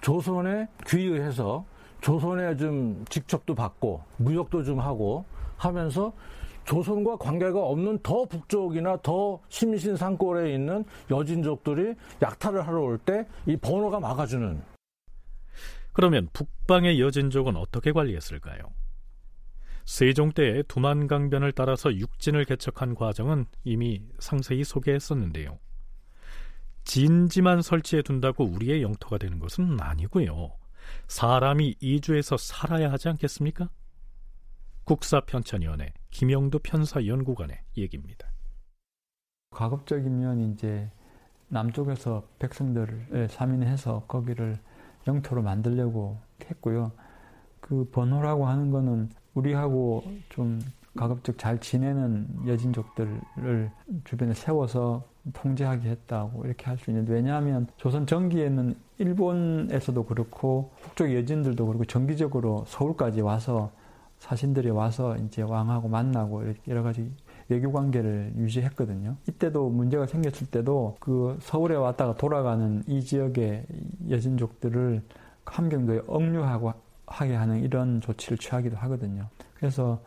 조선에 0.00 0.66
귀의해서 0.84 1.64
조선에 2.00 2.56
좀 2.56 3.04
직접도 3.08 3.54
받고 3.54 4.02
무역도 4.16 4.64
좀 4.64 4.80
하고 4.80 5.24
하면서 5.56 6.12
조선과 6.64 7.18
관계가 7.18 7.60
없는 7.60 8.00
더 8.02 8.24
북쪽이나 8.24 8.98
더 9.04 9.38
심신 9.48 9.96
산골에 9.96 10.52
있는 10.52 10.84
여진족들이 11.08 11.94
약탈을 12.20 12.66
하러 12.66 12.80
올 12.82 12.98
때 12.98 13.24
이 13.46 13.56
번호가 13.56 14.00
막아주는 14.00 14.60
그러면 15.92 16.28
북방의 16.32 17.00
여진족은 17.00 17.56
어떻게 17.56 17.92
관리했을까요? 17.92 18.58
세종 19.84 20.32
때에 20.32 20.62
두만강변을 20.62 21.52
따라서 21.52 21.94
육진을 21.94 22.44
개척한 22.44 22.94
과정은 22.94 23.46
이미 23.64 24.02
상세히 24.18 24.64
소개했었는데요. 24.64 25.58
진지만 26.84 27.62
설치해 27.62 28.02
둔다고 28.02 28.44
우리의 28.44 28.82
영토가 28.82 29.18
되는 29.18 29.38
것은 29.38 29.80
아니고요. 29.80 30.52
사람이 31.06 31.76
이주해서 31.80 32.36
살아야 32.36 32.90
하지 32.90 33.08
않겠습니까? 33.08 33.68
국사편찬위원회 34.84 35.92
김영도 36.10 36.58
편사연구관의 36.58 37.56
얘기입니다. 37.76 38.28
가급적이면 39.50 40.52
이제 40.52 40.90
남쪽에서 41.48 42.26
백성들을 42.38 43.28
사민해서 43.30 44.06
거기를 44.08 44.58
영토로 45.06 45.42
만들려고 45.42 46.18
했고요. 46.44 46.92
그 47.60 47.88
번호라고 47.90 48.46
하는 48.46 48.70
거는 48.70 49.10
우리하고 49.34 50.04
좀 50.28 50.60
가급적 50.96 51.38
잘 51.38 51.58
지내는 51.58 52.28
여진족들을 52.46 53.70
주변에 54.04 54.34
세워서 54.34 55.04
통제하게 55.32 55.88
했다고 55.88 56.44
이렇게 56.44 56.66
할 56.66 56.76
수 56.78 56.90
있는데 56.90 57.12
왜냐하면 57.14 57.66
조선 57.76 58.06
전기에는 58.06 58.74
일본에서도 58.98 60.04
그렇고 60.04 60.70
북쪽 60.82 61.14
여진들도 61.14 61.64
그렇고 61.66 61.84
정기적으로 61.84 62.64
서울까지 62.66 63.20
와서 63.20 63.70
사신들이 64.18 64.70
와서 64.70 65.16
이제 65.16 65.42
왕하고 65.42 65.88
만나고 65.88 66.44
여러 66.68 66.82
가지 66.82 67.10
외교 67.48 67.72
관계를 67.72 68.34
유지했거든요. 68.36 69.16
이때도 69.28 69.68
문제가 69.70 70.06
생겼을 70.06 70.46
때도 70.48 70.96
그 71.00 71.38
서울에 71.42 71.74
왔다가 71.74 72.14
돌아가는 72.14 72.82
이 72.86 73.00
지역의 73.02 73.66
여진족들을 74.10 75.02
함경도에 75.44 76.02
억류하고 76.06 76.72
하게 77.12 77.34
하는 77.34 77.62
이런 77.62 78.00
조치를 78.00 78.38
취하기도 78.38 78.76
하거든요. 78.76 79.28
그래서 79.54 80.02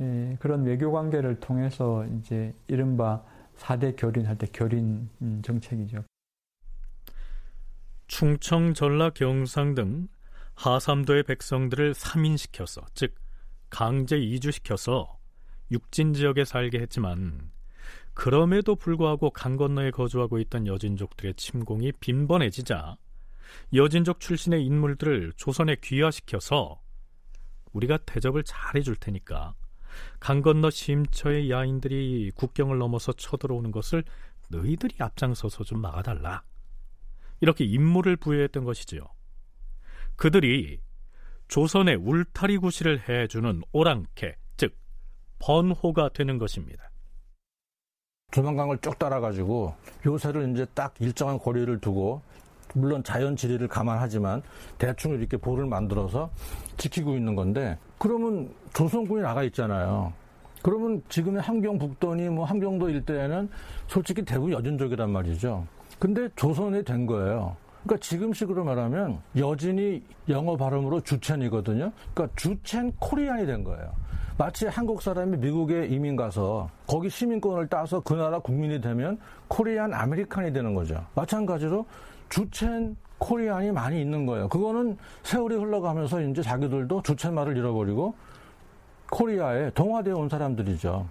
예, 0.00 0.36
그런 0.40 0.64
외교 0.64 0.92
관계를 0.92 1.40
통해서 1.40 2.04
이제 2.18 2.54
이른바 2.68 3.22
4대 3.56 3.94
교린할 3.96 4.36
때 4.36 4.46
교린 4.52 5.08
음, 5.22 5.40
정책이죠. 5.42 6.04
충청, 8.06 8.74
전라, 8.74 9.10
경상 9.10 9.74
등 9.74 10.08
하삼도의 10.54 11.24
백성들을 11.24 11.94
삼인시켜서 11.94 12.82
즉 12.94 13.14
강제 13.70 14.16
이주시켜서 14.16 15.18
육진 15.70 16.14
지역에 16.14 16.44
살게 16.44 16.78
했지만 16.80 17.50
그럼에도 18.14 18.76
불구하고 18.76 19.30
강 19.30 19.56
건너에 19.56 19.90
거주하고 19.90 20.38
있던 20.38 20.66
여진족들의 20.66 21.34
침공이 21.34 21.92
빈번해지자 22.00 22.96
여진족 23.74 24.20
출신의 24.20 24.64
인물들을 24.64 25.32
조선에 25.36 25.76
귀화시켜서 25.82 26.80
우리가 27.72 27.98
대접을 27.98 28.42
잘해줄 28.44 28.96
테니까 28.96 29.54
강 30.20 30.42
건너 30.42 30.70
심처의 30.70 31.50
야인들이 31.50 32.32
국경을 32.34 32.78
넘어서 32.78 33.12
쳐들어오는 33.12 33.70
것을 33.70 34.04
너희들이 34.48 34.96
앞장서서 34.98 35.64
좀 35.64 35.80
막아달라. 35.80 36.42
이렇게 37.40 37.64
임무를 37.64 38.16
부여했던 38.16 38.64
것이지요. 38.64 39.02
그들이 40.16 40.80
조선의 41.48 41.96
울타리 41.96 42.58
구실을 42.58 43.08
해주는 43.08 43.62
오랑캐, 43.72 44.36
즉 44.56 44.76
번호가 45.38 46.10
되는 46.10 46.38
것입니다. 46.38 46.90
두만강을 48.32 48.78
쭉 48.80 48.98
따라가지고 48.98 49.74
요새를 50.04 50.50
이제 50.50 50.66
딱 50.74 50.94
일정한 51.00 51.38
거리를 51.38 51.80
두고 51.80 52.22
물론 52.76 53.02
자연 53.02 53.34
지리를 53.34 53.66
감안하지만 53.68 54.42
대충 54.78 55.12
이렇게 55.12 55.36
볼을 55.36 55.66
만들어서 55.66 56.30
지키고 56.76 57.16
있는 57.16 57.34
건데 57.34 57.78
그러면 57.98 58.50
조선군이 58.74 59.22
나가 59.22 59.42
있잖아요. 59.44 60.12
그러면 60.62 61.02
지금의 61.08 61.42
함경북도니 61.42 62.28
뭐 62.28 62.44
함경도 62.44 62.90
일대에는 62.90 63.48
솔직히 63.86 64.22
대부분 64.22 64.52
여진족이란 64.52 65.10
말이죠. 65.10 65.66
근데 65.98 66.28
조선이 66.36 66.84
된 66.84 67.06
거예요. 67.06 67.56
그러니까 67.84 68.04
지금식으로 68.04 68.64
말하면 68.64 69.20
여진이 69.36 70.02
영어 70.28 70.56
발음으로 70.56 71.00
Jurchen이거든요. 71.00 71.92
그러니까 72.12 72.36
Jurchen 72.36 72.92
Korean이 72.98 73.46
된 73.46 73.64
거예요. 73.64 73.92
마치 74.36 74.66
한국 74.66 75.00
사람이 75.00 75.38
미국에 75.38 75.86
이민 75.86 76.14
가서 76.14 76.68
거기 76.86 77.08
시민권을 77.08 77.68
따서 77.68 78.00
그 78.00 78.12
나라 78.12 78.38
국민이 78.38 78.82
되면 78.82 79.18
Korean 79.48 79.94
American이 79.94 80.52
되는 80.52 80.74
거죠. 80.74 81.02
마찬가지로 81.14 81.86
Jurchen 82.28 82.96
Korean이 83.18 83.72
많이 83.72 84.00
있는 84.00 84.26
거예요. 84.26 84.48
그거는 84.48 84.98
세월이 85.22 85.56
흘러가면서 85.56 86.20
이제 86.20 86.42
자기들도 86.42 87.02
Jurchen 87.02 87.34
말을 87.34 87.56
잃어버리고 87.56 88.14
코리아에 89.10 89.70
동화되어 89.70 90.16
온 90.16 90.28
사람들이죠. 90.28 91.08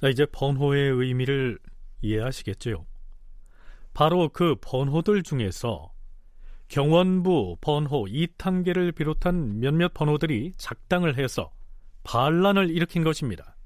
자, 0.00 0.08
이제 0.08 0.26
번호의 0.26 0.90
의미를 0.92 1.58
이해하시겠죠? 2.02 2.86
바로 3.94 4.28
그 4.28 4.54
번호들 4.60 5.24
중에서 5.24 5.90
경원부 6.68 7.56
번호 7.60 8.04
2단계를 8.04 8.94
비롯한 8.94 9.58
몇몇 9.58 9.92
번호들이 9.94 10.52
작당을 10.56 11.18
해서 11.18 11.50
반란을 12.04 12.70
일으킨 12.70 13.02
것입니다. 13.02 13.56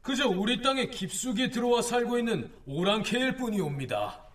그저 0.00 0.28
우리 0.28 0.62
땅에 0.62 0.86
깊숙이 0.86 1.50
들어와 1.50 1.82
살고 1.82 2.16
있는 2.18 2.50
오랑캐일 2.66 3.36
뿐이옵니다. 3.36 4.31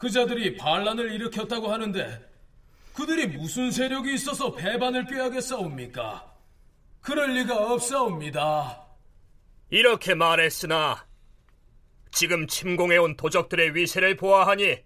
그 0.00 0.08
자들이 0.08 0.56
반란을 0.56 1.12
일으켰다고 1.12 1.70
하는데 1.70 2.26
그들이 2.94 3.26
무슨 3.26 3.70
세력이 3.70 4.14
있어서 4.14 4.54
배반을 4.54 5.04
꾀하겠사옵니까? 5.04 6.34
그럴 7.02 7.34
리가 7.34 7.74
없사옵니다. 7.74 8.82
이렇게 9.68 10.14
말했으나 10.14 11.06
지금 12.12 12.46
침공해온 12.46 13.18
도적들의 13.18 13.74
위세를 13.74 14.16
보아하니 14.16 14.78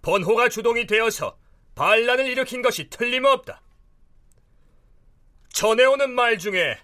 번호가 0.00 0.48
주동이 0.48 0.86
되어서 0.86 1.36
반란을 1.74 2.26
일으킨 2.26 2.62
것이 2.62 2.88
틀림없다. 2.88 3.60
전해오는 5.50 6.10
말 6.10 6.38
중에 6.38 6.78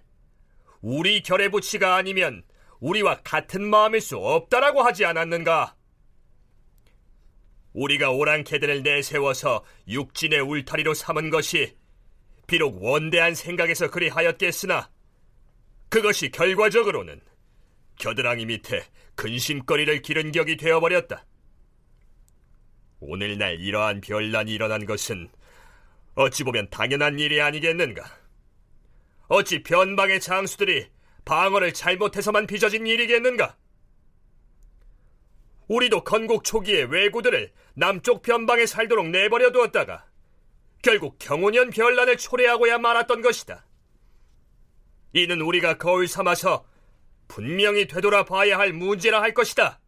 우리 0.82 1.22
결의부치가 1.22 1.96
아니면 1.96 2.42
우리와 2.80 3.22
같은 3.24 3.66
마음일 3.68 4.02
수 4.02 4.18
없다라고 4.18 4.82
하지 4.82 5.06
않았는가? 5.06 5.79
우리가 7.72 8.10
오랑캐들을 8.10 8.82
내세워서 8.82 9.64
육진의 9.88 10.40
울타리로 10.40 10.94
삼은 10.94 11.30
것이 11.30 11.76
비록 12.46 12.82
원대한 12.82 13.34
생각에서 13.34 13.90
그리 13.90 14.08
하였겠으나 14.08 14.90
그것이 15.88 16.30
결과적으로는 16.30 17.20
겨드랑이 17.96 18.46
밑에 18.46 18.84
근심거리를 19.14 20.02
기른 20.02 20.32
격이 20.32 20.56
되어버렸다. 20.56 21.26
오늘날 23.00 23.60
이러한 23.60 24.00
변란이 24.00 24.52
일어난 24.52 24.84
것은 24.84 25.28
어찌 26.14 26.44
보면 26.44 26.68
당연한 26.70 27.18
일이 27.18 27.40
아니겠는가? 27.40 28.04
어찌 29.28 29.62
변방의 29.62 30.20
장수들이 30.20 30.88
방어를 31.24 31.72
잘못해서만 31.72 32.46
빚어진 32.46 32.86
일이겠는가? 32.86 33.56
우리도 35.70 36.02
건국 36.02 36.42
초기에 36.42 36.82
왜구들을 36.82 37.52
남쪽 37.74 38.22
변방에 38.22 38.66
살도록 38.66 39.08
내버려 39.10 39.52
두었다가 39.52 40.04
결국 40.82 41.16
경호년 41.20 41.70
변란을 41.70 42.16
초래하고야 42.16 42.78
말았던 42.78 43.22
것이다. 43.22 43.64
이는 45.12 45.40
우리가 45.40 45.78
거울 45.78 46.08
삼아서 46.08 46.64
분명히 47.28 47.86
되돌아봐야 47.86 48.58
할 48.58 48.72
문제라 48.72 49.22
할 49.22 49.32
것이다. 49.32 49.78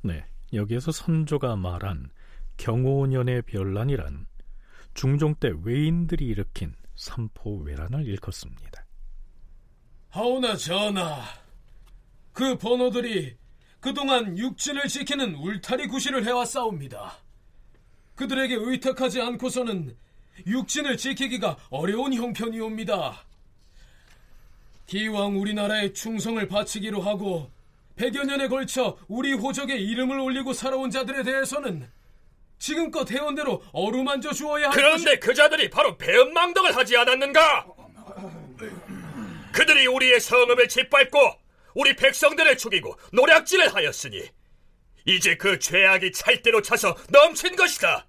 네, 0.00 0.24
여기에서 0.54 0.92
선조가 0.92 1.56
말한 1.56 2.10
경호년의 2.56 3.42
변란이란 3.42 4.26
중종 4.94 5.34
때 5.34 5.52
외인들이 5.62 6.24
일으킨 6.24 6.74
삼포외란을 6.96 8.06
일컫습니다. 8.06 8.86
하오나 10.08 10.56
전하, 10.56 11.22
그 12.32 12.56
번호들이 12.56 13.36
그동안 13.80 14.36
육진을 14.36 14.88
지키는 14.88 15.34
울타리 15.36 15.86
구실을 15.86 16.24
해왔사옵니다. 16.24 17.16
그들에게 18.16 18.56
의탁하지 18.58 19.20
않고서는 19.20 19.96
육진을 20.46 20.96
지키기가 20.96 21.56
어려운 21.70 22.12
형편이옵니다. 22.14 23.24
기왕 24.86 25.38
우리나라에 25.38 25.92
충성을 25.92 26.46
바치기로 26.48 27.02
하고 27.02 27.50
100여 27.96 28.24
년에 28.24 28.48
걸쳐 28.48 28.96
우리 29.06 29.32
호적에 29.34 29.76
이름을 29.76 30.18
올리고 30.18 30.52
살아온 30.52 30.90
자들에 30.90 31.22
대해서는 31.22 31.88
지금껏 32.58 33.08
해온 33.10 33.34
대로 33.34 33.62
어루만져 33.72 34.32
주어야 34.32 34.68
할 34.68 34.74
그런데 34.74 35.16
것이... 35.16 35.20
그 35.20 35.34
자들이 35.34 35.70
바로 35.70 35.96
배은망덕을 35.96 36.74
하지 36.74 36.96
않았는가? 36.96 37.66
그들이 39.52 39.86
우리의 39.86 40.20
성읍을 40.20 40.68
짓밟고 40.68 41.18
우리 41.78 41.94
백성들을 41.94 42.58
죽이고 42.58 42.98
노략질을 43.12 43.72
하였으니 43.72 44.28
이제 45.04 45.36
그 45.36 45.60
죄악이 45.60 46.10
찰대로 46.10 46.60
차서 46.60 46.96
넘친 47.08 47.54
것이다. 47.54 48.08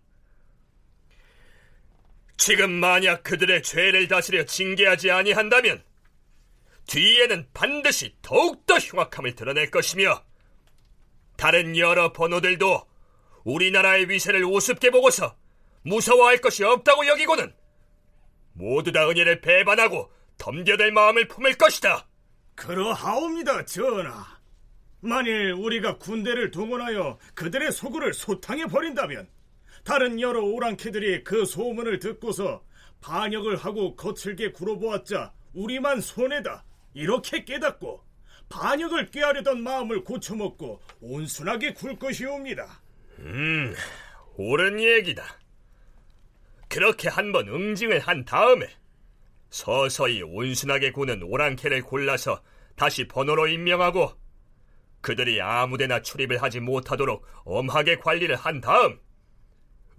지금 2.35 2.71
만약 2.71 3.21
그들의 3.21 3.61
죄를 3.61 4.07
다스려 4.07 4.43
징계하지 4.43 5.11
아니한다면 5.11 5.83
뒤에는 6.87 7.47
반드시 7.53 8.15
더욱더 8.23 8.79
흉악함을 8.79 9.35
드러낼 9.35 9.69
것이며 9.69 10.23
다른 11.37 11.77
여러 11.77 12.11
번호들도 12.11 12.87
우리나라의 13.43 14.09
위세를 14.09 14.45
우습게 14.45 14.89
보고서 14.89 15.37
무서워할 15.83 16.39
것이 16.39 16.63
없다고 16.63 17.05
여기고는 17.05 17.53
모두 18.53 18.91
다 18.91 19.07
은혜를 19.07 19.41
배반하고 19.41 20.11
덤겨댈 20.39 20.91
마음을 20.91 21.27
품을 21.27 21.53
것이다. 21.53 22.08
그러하옵니다, 22.59 23.65
전하. 23.65 24.25
만일 25.01 25.53
우리가 25.53 25.97
군대를 25.97 26.51
동원하여 26.51 27.17
그들의 27.33 27.71
소굴을 27.71 28.13
소탕해 28.13 28.67
버린다면 28.67 29.29
다른 29.85 30.19
여러 30.19 30.43
오랑캐들이 30.43 31.23
그 31.23 31.45
소문을 31.45 31.99
듣고서 31.99 32.63
반역을 32.99 33.55
하고 33.55 33.95
거칠게 33.95 34.51
굴어보았자 34.51 35.31
우리만 35.53 36.01
손해다 36.01 36.65
이렇게 36.93 37.45
깨닫고 37.45 38.03
반역을 38.49 39.11
꾀하려던 39.11 39.63
마음을 39.63 40.03
고쳐먹고 40.03 40.81
온순하게 40.99 41.73
굴 41.75 41.97
것이옵니다. 41.97 42.81
음, 43.19 43.73
옳은 44.35 44.81
얘기다. 44.81 45.23
그렇게 46.67 47.07
한번 47.07 47.47
응징을 47.47 47.99
한 47.99 48.25
다음에 48.25 48.67
서서히 49.49 50.21
온순하게 50.21 50.91
구는 50.91 51.23
오랑캐를 51.23 51.83
골라서 51.83 52.41
다시 52.75 53.07
번호로 53.07 53.47
임명하고 53.47 54.13
그들이 55.01 55.41
아무데나 55.41 56.01
출입을 56.01 56.41
하지 56.41 56.59
못하도록 56.59 57.25
엄하게 57.45 57.97
관리를 57.97 58.35
한 58.35 58.61
다음 58.61 58.99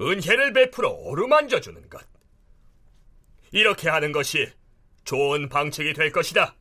은혜를 0.01 0.53
베풀어 0.53 0.91
어루만져 0.91 1.61
주는 1.61 1.89
것. 1.89 2.01
이렇게 3.53 3.89
하는 3.89 4.13
것이 4.13 4.51
좋은 5.05 5.49
방책이 5.49 5.93
될 5.95 6.13
것이다. 6.13 6.55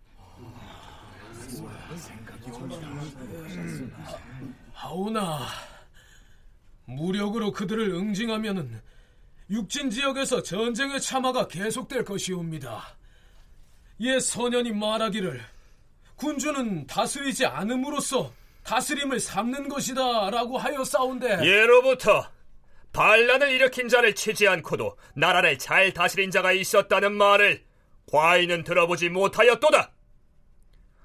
하오나 4.73 5.45
무력으로 6.86 7.52
그들을 7.52 7.89
응징하면은 7.89 8.82
육진 9.50 9.90
지역에서 9.90 10.44
전쟁의 10.44 11.02
참화가 11.02 11.48
계속될 11.48 12.06
것이옵니다. 12.06 12.96
옛 14.02 14.20
선현이 14.20 14.72
말하기를 14.74 15.42
군주는 16.16 16.88
다스리지 16.88 17.46
않음으로써 17.46 18.32
다스림을 18.64 19.20
삼는 19.20 19.70
것이다 19.70 20.30
라고 20.30 20.58
하여 20.58 20.84
싸운데 20.84 21.40
예로부터 21.44 22.30
반란을 22.94 23.52
일으킨 23.52 23.88
자를 23.88 24.14
치지 24.14 24.48
않고도 24.48 24.98
나라를 25.16 25.58
잘 25.58 25.94
다스린 25.94 26.32
자가 26.32 26.52
있었다는 26.52 27.14
말을 27.14 27.64
과인은 28.12 28.64
들어보지 28.64 29.10
못하였도다. 29.10 29.92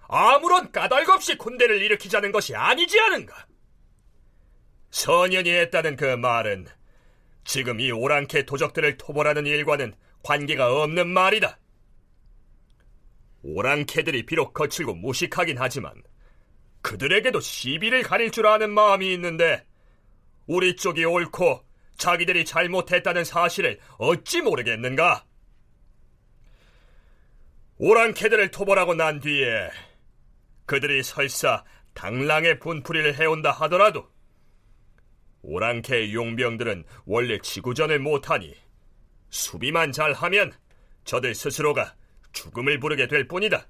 아무런 0.09 0.71
까닭 0.71 1.09
없이 1.09 1.37
군대를 1.37 1.83
일으키자는 1.83 2.33
것이 2.33 2.55
아니지 2.55 3.01
않은가? 3.01 3.47
선연이 4.91 5.51
했다는 5.51 5.97
그 5.97 6.05
말은 6.05 6.67
지금 7.45 7.81
이 7.81 7.91
오랑캐 7.91 8.45
도적들을 8.47 8.97
토벌하는 8.97 9.47
일과는 9.47 9.95
관계가 10.23 10.83
없는 10.83 11.09
말이다. 11.09 11.59
오랑캐들이 13.43 14.25
비록 14.25 14.55
거칠고 14.55 14.95
무식하긴 14.95 15.59
하지만 15.59 16.03
그들에게도 16.81 17.41
시비를 17.41 18.03
가릴 18.03 18.31
줄 18.31 18.47
아는 18.47 18.71
마음이 18.71 19.13
있는데 19.15 19.67
우리 20.47 20.77
쪽이 20.77 21.05
옳고 21.05 21.63
자기들이 21.97 22.45
잘못했다는 22.45 23.25
사실을 23.25 23.79
어찌 23.99 24.41
모르겠는가? 24.41 25.25
오랑캐들을 27.77 28.51
토벌하고 28.51 28.95
난 28.95 29.21
뒤에 29.21 29.71
그들이 30.67 31.03
설사 31.03 31.65
당랑의 31.93 32.59
분풀이를 32.59 33.17
해온다 33.17 33.51
하더라도 33.53 34.09
오랑캐 35.45 36.13
용병들은 36.13 36.85
원래 37.05 37.39
지구전을 37.39 37.99
못하니 37.99 38.55
수비만 39.29 39.93
잘하면 39.93 40.53
저들 41.05 41.35
스스로가 41.35 41.95
죽음을 42.33 42.81
부르게 42.81 43.07
될 43.07 43.29
뿐이다. 43.29 43.69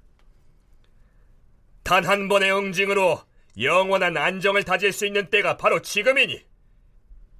단 1.83 2.05
한 2.05 2.27
번의 2.27 2.51
응징으로 2.51 3.21
영원한 3.61 4.17
안정을 4.17 4.63
다질 4.63 4.91
수 4.91 5.05
있는 5.05 5.29
때가 5.29 5.57
바로 5.57 5.81
지금이니 5.81 6.43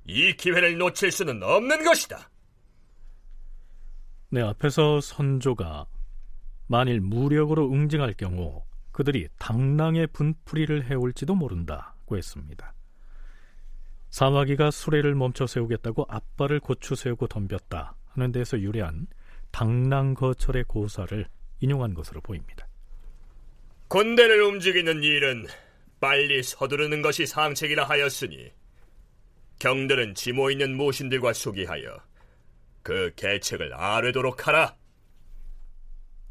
이 0.07 0.33
기회를 0.33 0.77
놓칠 0.77 1.11
수는 1.11 1.41
없는 1.41 1.83
것이다. 1.83 2.29
내 4.29 4.41
앞에서 4.41 5.01
선조가 5.01 5.87
만일 6.67 6.99
무력으로 6.99 7.71
응징할 7.71 8.13
경우 8.13 8.63
그들이 8.91 9.27
당랑의 9.39 10.07
분풀이를 10.07 10.85
해올지도 10.85 11.35
모른다고 11.35 12.17
했습니다. 12.17 12.74
사마귀가 14.15 14.71
수레를 14.71 15.13
멈춰 15.13 15.45
세우겠다고 15.45 16.05
앞발을 16.07 16.61
고추 16.61 16.95
세우고 16.95 17.27
덤볐다 17.27 17.97
하는 18.11 18.31
데서 18.31 18.57
유래한 18.61 19.07
당랑거철의 19.51 20.63
고사를 20.69 21.27
인용한 21.59 21.93
것으로 21.93 22.21
보입니다. 22.21 22.65
군대를 23.89 24.41
움직이는 24.41 25.03
일은 25.03 25.47
빨리 25.99 26.41
서두르는 26.43 27.01
것이 27.01 27.25
상책이라 27.25 27.83
하였으니 27.83 28.53
경들은 29.59 30.15
지모 30.15 30.49
있는 30.49 30.77
모신들과 30.77 31.33
수기하여 31.33 31.99
그 32.83 33.11
계책을 33.17 33.73
아뢰도록 33.73 34.47
하라. 34.47 34.77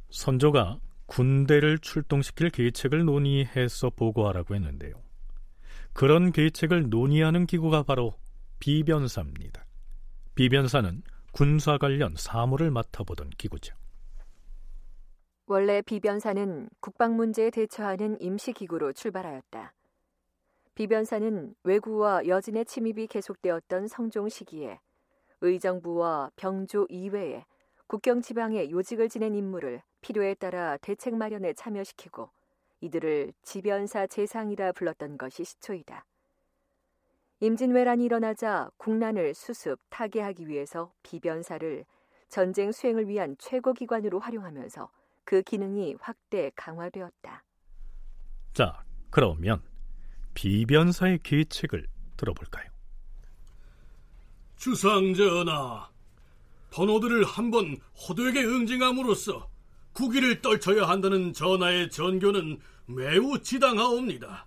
선조가 0.09 0.79
군대를 1.05 1.81
출동시킬 1.81 2.49
계책을 2.49 3.05
논의해서 3.05 3.90
보고하라고 3.90 4.55
했는데요. 4.55 5.04
그런 5.94 6.33
계책을 6.33 6.90
논의하는 6.90 7.46
기구가 7.46 7.85
바로 7.85 8.14
비변사입니다. 8.59 9.64
비변사는 10.35 11.02
군사 11.33 11.78
관련 11.78 12.14
사무를 12.16 12.72
맡아보던 12.72 13.30
기구죠. 13.38 13.76
원래 15.46 15.83
비변사는 15.83 16.68
국방 16.80 17.14
문제에 17.16 17.50
대처하는 17.50 18.20
임시기구로 18.20 18.92
출발하였다. 18.92 19.72
비변사는 20.74 21.54
외구와 21.62 22.26
여진의 22.26 22.64
침입이 22.64 23.07
계속되었던 23.07 23.87
성종 23.87 24.28
시기에 24.28 24.80
의정부와 25.42 26.33
병조 26.35 26.88
이외에 26.90 27.44
국경 27.87 28.20
지방에 28.20 28.68
요직을 28.68 29.09
지낸 29.09 29.37
인물을 29.37 29.80
필요에 30.00 30.35
따라 30.35 30.76
대책 30.78 31.14
마련에 31.14 31.52
참여시키고 31.52 32.30
이들을 32.85 33.33
지변사 33.42 34.07
재상이라 34.07 34.73
불렀던 34.73 35.16
것이 35.16 35.42
시초이다. 35.44 36.05
임진왜란이 37.40 38.05
일어나자 38.05 38.70
국난을 38.77 39.33
수습, 39.35 39.79
타개하기 39.88 40.49
위해서 40.49 40.92
비변사를 41.03 41.85
전쟁 42.29 42.73
수행을 42.73 43.09
위한 43.09 43.37
최고 43.38 43.73
기관으로 43.73 44.20
활용하면서 44.20 44.90
그 45.25 45.40
기능이 45.42 45.97
확대 45.99 46.51
강화되었다. 46.57 47.42
자, 48.53 48.85
그러면 49.11 49.62
비변사의 50.35 51.20
계책을 51.23 51.87
들어볼까요? 52.18 52.68
주상전하, 54.57 55.88
번호들을 56.70 57.25
한번 57.25 57.77
호되게 57.97 58.44
응징함으로써 58.44 59.49
국위를 59.94 60.42
떨쳐야 60.42 60.88
한다는 60.88 61.33
전하의 61.33 61.90
전교는 61.90 62.59
매우 62.87 63.40
지당하옵니다. 63.40 64.47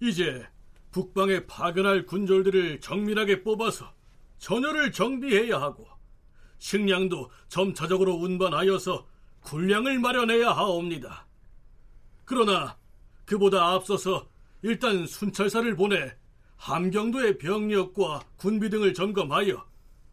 이제 0.00 0.46
북방에 0.92 1.46
파견할 1.46 2.06
군졸들을 2.06 2.80
정밀하게 2.80 3.42
뽑아서 3.42 3.92
전열을 4.38 4.92
정비해야 4.92 5.60
하고 5.60 5.86
식량도 6.58 7.30
점차적으로 7.48 8.14
운반하여서 8.14 9.06
군량을 9.42 9.98
마련해야 9.98 10.50
하옵니다. 10.50 11.26
그러나 12.24 12.76
그보다 13.24 13.72
앞서서 13.72 14.28
일단 14.62 15.06
순찰사를 15.06 15.74
보내 15.76 16.14
함경도의 16.56 17.38
병력과 17.38 18.22
군비 18.36 18.68
등을 18.70 18.92
점검하여 18.94 19.66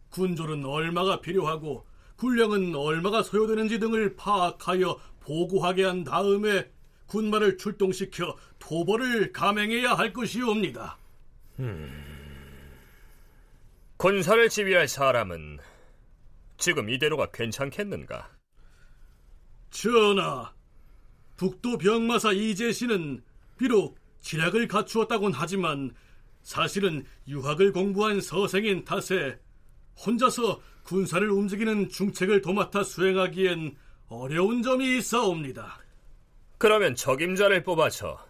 군졸은 0.09 0.65
얼마가 0.65 1.19
필요하고 1.19 1.85
군량은 2.15 2.73
얼마가 2.75 3.21
소요되는지 3.23 3.79
등을 3.79 4.15
파악하여 4.15 4.99
보고하게 5.19 5.83
한 5.83 6.03
다음에 6.03 6.71
군마를 7.07 7.57
출동시켜 7.57 8.35
토벌을 8.59 9.31
감행해야 9.31 9.93
할 9.93 10.13
것이옵니다. 10.13 10.97
음... 11.59 12.03
군사를 13.97 14.47
지휘할 14.47 14.87
사람은 14.87 15.57
지금 16.57 16.89
이대로가 16.89 17.31
괜찮겠는가? 17.31 18.29
전하, 19.71 20.53
북도 21.35 21.77
병마사 21.77 22.31
이재 22.31 22.71
씨는 22.71 23.23
비록 23.57 23.97
지략을 24.21 24.67
갖추었다곤 24.67 25.31
하지만 25.33 25.93
사실은 26.41 27.05
유학을 27.27 27.71
공부한 27.73 28.21
서생인 28.21 28.85
탓에 28.85 29.39
혼자서 30.05 30.61
군사를 30.83 31.29
움직이는 31.29 31.89
중책을 31.89 32.41
도맡아 32.41 32.83
수행하기엔 32.83 33.75
어려운 34.07 34.61
점이 34.63 34.97
있어옵니다. 34.97 35.79
그러면 36.57 36.95
적임자를 36.95 37.63
뽑아서 37.63 38.25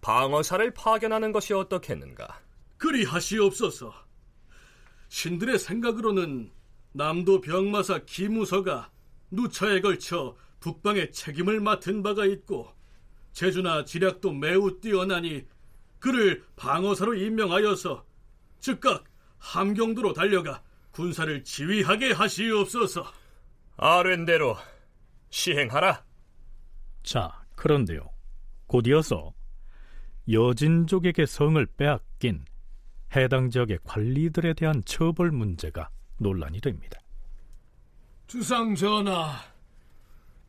방어사를 0.00 0.72
파견하는 0.72 1.32
것이 1.32 1.52
어떻겠는가? 1.52 2.40
그리하시옵소서. 2.78 3.92
신들의 5.08 5.58
생각으로는 5.58 6.52
남도 6.92 7.40
병마사 7.42 8.00
기무서가 8.06 8.90
누차에 9.30 9.80
걸쳐 9.80 10.36
북방의 10.60 11.12
책임을 11.12 11.60
맡은 11.60 12.02
바가 12.02 12.24
있고 12.26 12.72
재주나 13.32 13.84
지략도 13.84 14.32
매우 14.32 14.80
뛰어나니 14.80 15.46
그를 15.98 16.44
방어사로 16.56 17.14
임명하여서 17.14 18.06
즉각 18.60 19.04
함경도로 19.38 20.14
달려가 20.14 20.62
군사를 20.92 21.44
지휘하게 21.44 22.12
하시옵소서. 22.12 23.04
아랜대로 23.76 24.56
시행하라. 25.28 26.02
자, 27.02 27.45
그런데요. 27.56 28.08
곧 28.66 28.86
이어서 28.86 29.34
여진족에게 30.30 31.26
성을 31.26 31.64
빼앗긴 31.76 32.44
해당 33.14 33.50
지역의 33.50 33.80
관리들에 33.84 34.54
대한 34.54 34.82
처벌 34.84 35.30
문제가 35.30 35.88
논란이 36.18 36.60
됩니다. 36.60 37.00
주상 38.26 38.74
전하, 38.74 39.40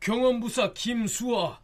경원부사 0.00 0.72
김수와 0.72 1.60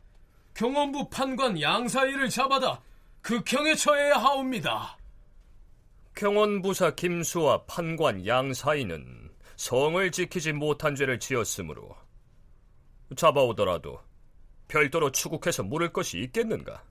경원부 0.55 1.09
판관 1.11 1.61
양사이를 1.61 2.29
잡아다 2.31 2.81
극형에 3.21 3.75
처해야 3.75 4.15
하옵니다. 4.15 4.97
경원부사 6.15 6.95
김수와 6.95 7.65
판관 7.65 8.25
양사이는 8.25 9.31
성을 9.57 10.11
지키지 10.11 10.53
못한 10.53 10.95
죄를 10.95 11.19
지었으므로 11.19 11.97
잡아오더라도 13.17 14.01
별도로 14.69 15.13
추국해서 15.13 15.63
물을 15.63 15.93
것이 15.93 16.19
있겠는가? 16.19 16.85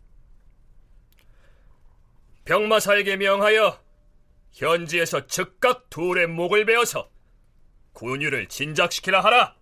병마사에게 2.45 3.17
명하여 3.17 3.81
현지에서 4.51 5.27
즉각 5.27 5.89
둘의 5.89 6.27
목을 6.27 6.65
베어서 6.65 7.09
군유를 7.93 8.47
진작시키라 8.47 9.23
하라. 9.23 9.55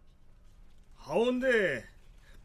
하온데 0.95 1.85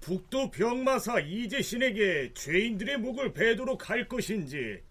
북도 0.01 0.51
병마사 0.51 1.21
이재신에게 1.21 2.35
죄인들의 2.35 2.99
목을 2.99 3.33
베도록 3.33 3.91
할 3.91 4.09
것인지 4.09 4.83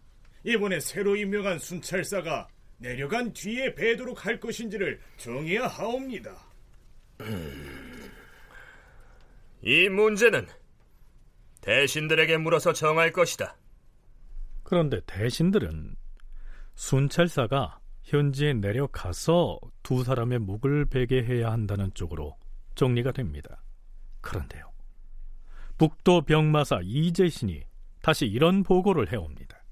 이번에 0.44 0.80
새로 0.80 1.16
임명한 1.16 1.60
순찰사가 1.60 2.48
내려간 2.78 3.34
뒤에 3.34 3.74
베도록 3.76 4.26
할 4.26 4.40
것인지를 4.40 5.00
정해야 5.18 5.68
하옵니다. 5.68 6.36
이 9.62 9.90
문제는 9.90 10.48
대신들에게 11.66 12.38
물어서 12.38 12.74
정할 12.74 13.12
것이다. 13.12 13.58
그런데 14.64 15.02
대신들은 15.08 15.96
순찰사가 16.76 17.80
현지에 18.04 18.54
내려가서 18.54 19.60
두 19.82 20.04
사람의 20.04 20.40
목을 20.40 20.86
베게 20.86 21.24
해야 21.24 21.52
한다는 21.52 21.92
쪽으로 21.96 22.38
정리가 22.76 23.14
됩니다. 23.14 23.64
그런데요. 24.22 24.72
북도 25.78 26.22
병마사 26.22 26.82
이재신이 26.84 27.64
다시 28.02 28.28
이런 28.28 28.62
보고를 28.62 29.12
해옵니다. 29.12 29.64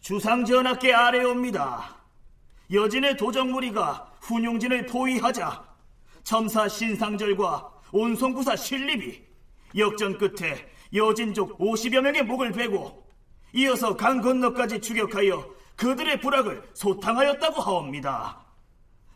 주상전하께 0.00 0.92
아뢰옵니다. 0.92 1.96
여진의 2.70 3.16
도적무리가 3.16 4.12
훈용진을 4.20 4.86
포위하자 4.86 5.66
첨사 6.22 6.68
신상절과 6.68 7.80
온송구사 7.92 8.56
신립이 8.56 9.27
역전 9.76 10.16
끝에 10.18 10.68
여진족 10.94 11.58
50여 11.58 12.00
명의 12.00 12.22
목을 12.22 12.52
베고 12.52 13.06
이어서 13.54 13.96
강 13.96 14.20
건너까지 14.20 14.80
추격하여 14.80 15.54
그들의 15.76 16.20
부락을 16.20 16.62
소탕하였다고 16.74 17.60
하옵니다. 17.60 18.44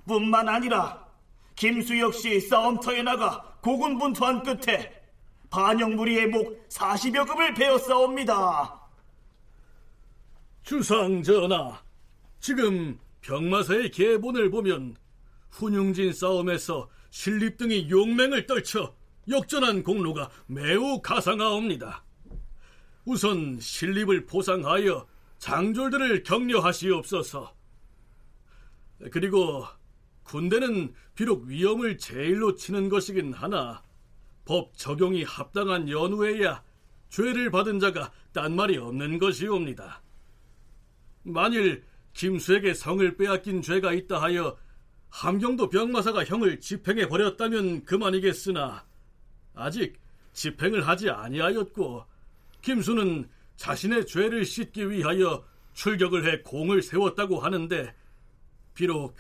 뿐만 0.06 0.48
아니라 0.48 1.06
김수 1.54 1.98
역시 1.98 2.40
싸움터에 2.40 3.02
나가 3.02 3.56
고군분투한 3.62 4.42
끝에 4.42 4.92
반영 5.50 5.96
무리의 5.96 6.28
목 6.28 6.68
40여 6.68 7.26
급을 7.26 7.54
베었사옵니다. 7.54 8.80
주상 10.62 11.22
전하, 11.22 11.82
지금 12.40 12.98
병마사의 13.20 13.90
계본을 13.90 14.50
보면 14.50 14.96
훈용진 15.50 16.12
싸움에서 16.12 16.88
신립 17.10 17.58
등이 17.58 17.90
용맹을 17.90 18.46
떨쳐 18.46 18.94
역전한 19.28 19.82
공로가 19.82 20.30
매우 20.46 21.00
가상하옵니다. 21.00 22.04
우선 23.04 23.58
신립을 23.60 24.26
보상하여 24.26 25.06
장졸들을 25.38 26.22
격려하시옵소서. 26.22 27.54
그리고 29.10 29.64
군대는 30.22 30.94
비록 31.14 31.44
위험을 31.44 31.98
제일로 31.98 32.54
치는 32.54 32.88
것이긴 32.88 33.32
하나 33.32 33.82
법 34.44 34.76
적용이 34.76 35.24
합당한 35.24 35.88
연후에야 35.88 36.62
죄를 37.08 37.50
받은 37.50 37.80
자가 37.80 38.12
딴 38.32 38.54
말이 38.56 38.78
없는 38.78 39.18
것이옵니다. 39.18 40.02
만일 41.24 41.84
김수에게 42.14 42.74
성을 42.74 43.16
빼앗긴 43.16 43.62
죄가 43.62 43.92
있다 43.92 44.20
하여 44.22 44.56
함경도 45.10 45.68
병마사가 45.68 46.24
형을 46.24 46.60
집행해 46.60 47.08
버렸다면 47.08 47.84
그만이겠으나 47.84 48.84
아직 49.54 49.98
집행을 50.32 50.86
하지 50.86 51.10
아니하였고 51.10 52.04
김수는 52.62 53.28
자신의 53.56 54.06
죄를 54.06 54.44
씻기 54.44 54.90
위하여 54.90 55.44
출격을 55.74 56.26
해 56.26 56.42
공을 56.42 56.82
세웠다고 56.82 57.40
하는데 57.40 57.94
비록 58.74 59.16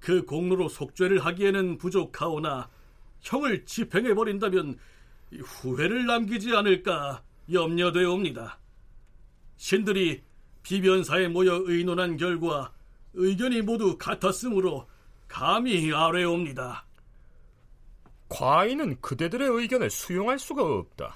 그 0.00 0.24
공로로 0.24 0.68
속죄를 0.68 1.24
하기에는 1.24 1.78
부족하오나 1.78 2.68
형을 3.20 3.64
집행해 3.64 4.14
버린다면 4.14 4.78
후회를 5.42 6.06
남기지 6.06 6.54
않을까 6.54 7.22
염려되옵니다. 7.50 8.58
신들이 9.56 10.22
비변사에 10.62 11.28
모여 11.28 11.62
의논한 11.64 12.16
결과 12.16 12.72
의견이 13.14 13.62
모두 13.62 13.96
같았으므로 13.96 14.88
감히 15.28 15.92
아뢰옵니다. 15.92 16.84
과인은 18.34 19.00
그대들의 19.00 19.46
의견을 19.48 19.90
수용할 19.90 20.40
수가 20.40 20.64
없다. 20.64 21.14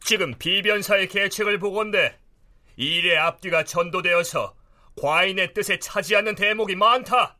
지금 0.00 0.34
비변사의 0.36 1.06
계책을 1.06 1.60
보건대 1.60 2.18
일의 2.76 3.16
앞뒤가 3.16 3.62
전도되어서 3.62 4.56
과인의 5.00 5.54
뜻에 5.54 5.78
차지 5.78 6.16
않는 6.16 6.34
대목이 6.34 6.74
많다. 6.74 7.36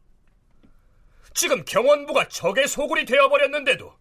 지금 1.34 1.64
경원부가 1.64 2.28
적의 2.28 2.68
소굴이 2.68 3.06
되어버렸는데도 3.06 3.92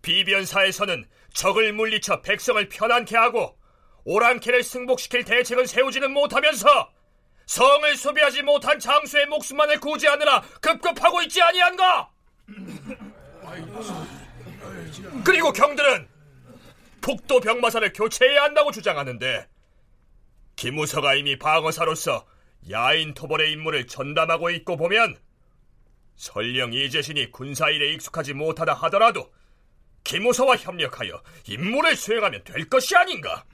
비변사에서는 0.00 1.06
적을 1.34 1.74
물리쳐 1.74 2.22
백성을 2.22 2.66
편안케 2.70 3.14
하고 3.14 3.58
오랑캐를 4.04 4.62
승복시킬 4.62 5.24
대책은 5.24 5.66
세우지는 5.66 6.12
못하면서 6.12 6.90
성을 7.44 7.94
소비하지 7.94 8.42
못한 8.42 8.78
장수의 8.78 9.26
목숨만을 9.26 9.80
구제하느라 9.80 10.40
급급하고 10.62 11.20
있지 11.22 11.42
아니한가? 11.42 12.10
그리고 15.24 15.52
경들은 15.52 16.08
북도 17.00 17.40
병마사를 17.40 17.92
교체해야 17.92 18.44
한다고 18.44 18.70
주장하는데 18.70 19.48
김우서가 20.56 21.14
이미 21.14 21.38
방어사로서 21.38 22.26
야인 22.70 23.14
토벌의 23.14 23.52
임무를 23.52 23.86
전담하고 23.86 24.50
있고 24.50 24.76
보면 24.76 25.16
설령 26.14 26.72
이재신이 26.72 27.32
군사일에 27.32 27.92
익숙하지 27.94 28.34
못하다 28.34 28.74
하더라도 28.74 29.32
김우서와 30.04 30.56
협력하여 30.56 31.22
임무를 31.48 31.96
수행하면 31.96 32.44
될 32.44 32.68
것이 32.68 32.94
아닌가? 32.96 33.44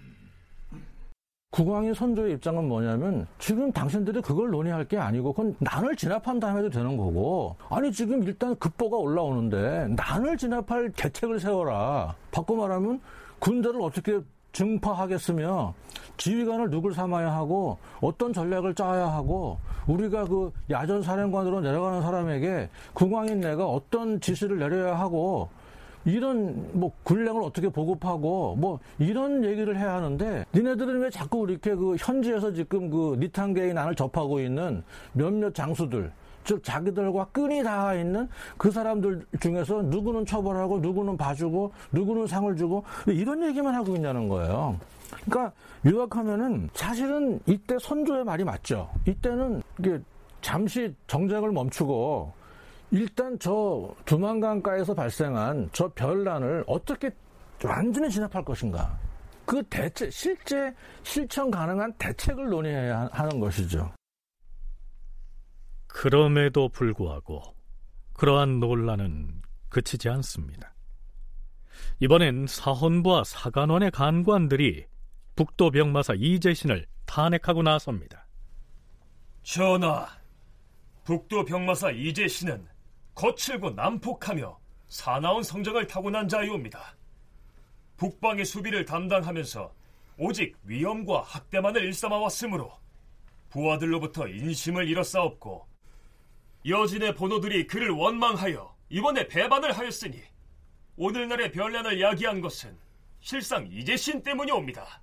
국왕의 1.51 1.95
선조의 1.95 2.35
입장은 2.35 2.69
뭐냐면 2.69 3.27
지금 3.39 3.73
당신들이 3.73 4.21
그걸 4.21 4.51
논의할 4.51 4.85
게 4.85 4.99
아니고 4.99 5.33
그건 5.33 5.57
난을 5.59 5.97
진압한 5.97 6.39
다음에도 6.39 6.69
되는 6.69 6.97
거고. 6.97 7.57
아니 7.71 7.91
지금 7.91 8.23
일단 8.23 8.55
급보가 8.57 8.99
올라오는데 8.99 9.95
난을 9.97 10.37
진압할 10.37 10.93
대책을 10.93 11.41
세워라. 11.41 12.15
바꿔 12.31 12.55
말하면 12.55 13.01
군대를 13.39 13.81
어떻게 13.81 14.21
증파하겠으며 14.53 15.73
지휘관을 16.19 16.71
누굴 16.71 16.93
삼아야 16.93 17.33
하고 17.33 17.79
어떤 18.01 18.33
전략을 18.33 18.75
짜야 18.75 19.07
하고 19.07 19.59
우리가 19.87 20.25
그 20.25 20.53
야전 20.69 21.03
사령관으로 21.03 21.61
내려가는 21.61 22.03
사람에게 22.03 22.69
국왕인 22.93 23.41
내가 23.41 23.67
어떤 23.67 24.21
지시를 24.21 24.59
내려야 24.59 24.99
하고 24.99 25.49
이런 26.05 26.69
뭐 26.73 26.93
군량을 27.03 27.43
어떻게 27.43 27.69
보급하고 27.69 28.57
뭐 28.57 28.79
이런 28.99 29.45
얘기를 29.45 29.77
해야 29.77 29.95
하는데 29.95 30.45
니네들은 30.55 31.01
왜 31.01 31.11
자꾸 31.11 31.47
이렇게 31.49 31.75
그 31.75 31.97
현지에서 31.99 32.53
지금 32.53 32.91
그 32.91 33.17
니탄계의 33.19 33.75
난을 33.75 33.95
접하고 33.95 34.41
있는 34.41 34.83
몇몇 35.13 35.55
장수들 35.55 36.11
즉 36.45 36.65
자기들과 36.65 37.27
끈이 37.27 37.63
닿아 37.63 37.95
있는 37.95 38.27
그 38.57 38.71
사람들 38.71 39.27
중에서 39.39 39.83
누구는 39.83 40.25
처벌하고 40.25 40.79
누구는 40.79 41.19
봐주고 41.19 41.73
누구는 41.93 42.27
상을 42.27 42.57
주고 42.57 42.85
이런 43.07 43.43
얘기만 43.43 43.75
하고 43.75 43.95
있냐는 43.95 44.29
거예요. 44.29 44.79
그러니까 45.27 45.53
요약하면은 45.85 46.71
사실은 46.73 47.39
이때 47.45 47.77
선조의 47.79 48.25
말이 48.25 48.45
맞죠. 48.45 48.89
이때는 49.07 49.63
이게 49.79 50.01
잠시 50.41 50.95
정쟁을 51.07 51.53
멈추고 51.53 52.33
일단 52.91 53.39
저 53.39 53.95
두만강가에서 54.05 54.95
발생한 54.95 55.71
저 55.73 55.89
별난을 55.89 56.65
어떻게 56.67 57.11
완전히 57.63 58.11
진압할 58.11 58.45
것인가. 58.45 58.99
그 59.45 59.63
대책, 59.65 60.13
실제 60.13 60.75
실천 61.03 61.51
가능한 61.51 61.93
대책을 61.95 62.49
논의해야 62.49 63.09
하는 63.13 63.41
것이죠. 63.41 63.93
그럼에도 65.87 66.69
불구하고 66.69 67.43
그러한 68.13 68.61
논란은 68.61 69.43
그치지 69.69 70.09
않습니다. 70.09 70.75
이번엔 72.01 72.47
사헌부와 72.47 73.25
사간원의 73.25 73.91
간관들이 73.91 74.87
북도 75.37 75.71
병마사 75.71 76.15
이재신을 76.15 76.87
탄핵하고 77.07 77.63
나섭니다. 77.63 78.27
전하, 79.43 80.07
북도 81.05 81.45
병마사 81.45 81.91
이재신은 81.91 82.67
거칠고 83.19 83.71
난폭하며 83.71 84.61
사나운 84.87 85.43
성적을 85.43 85.89
타고난 85.89 86.29
자이옵니다. 86.29 86.97
북방의 87.97 88.45
수비를 88.45 88.85
담당하면서 88.85 89.75
오직 90.19 90.57
위험과 90.63 91.23
학대만을 91.23 91.83
일삼아왔으므로 91.87 92.73
부하들로부터 93.51 94.29
인심을 94.29 94.89
잃었사옵고 94.89 95.67
여진의 96.65 97.17
번호들이 97.17 97.67
그를 97.67 97.91
원망하여 97.91 98.77
이번에 98.89 99.27
배반을 99.27 99.77
하였으니 99.77 100.23
오늘날의 100.97 101.51
변란을 101.51 102.01
야기한 102.01 102.41
것은 102.41 102.79
실상 103.19 103.67
이재신 103.67 104.23
때문이옵니다. 104.23 105.03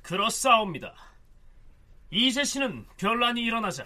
그렇사옵니다. 0.00 0.94
이재신은 2.10 2.86
변란이 2.96 3.42
일어나자 3.42 3.84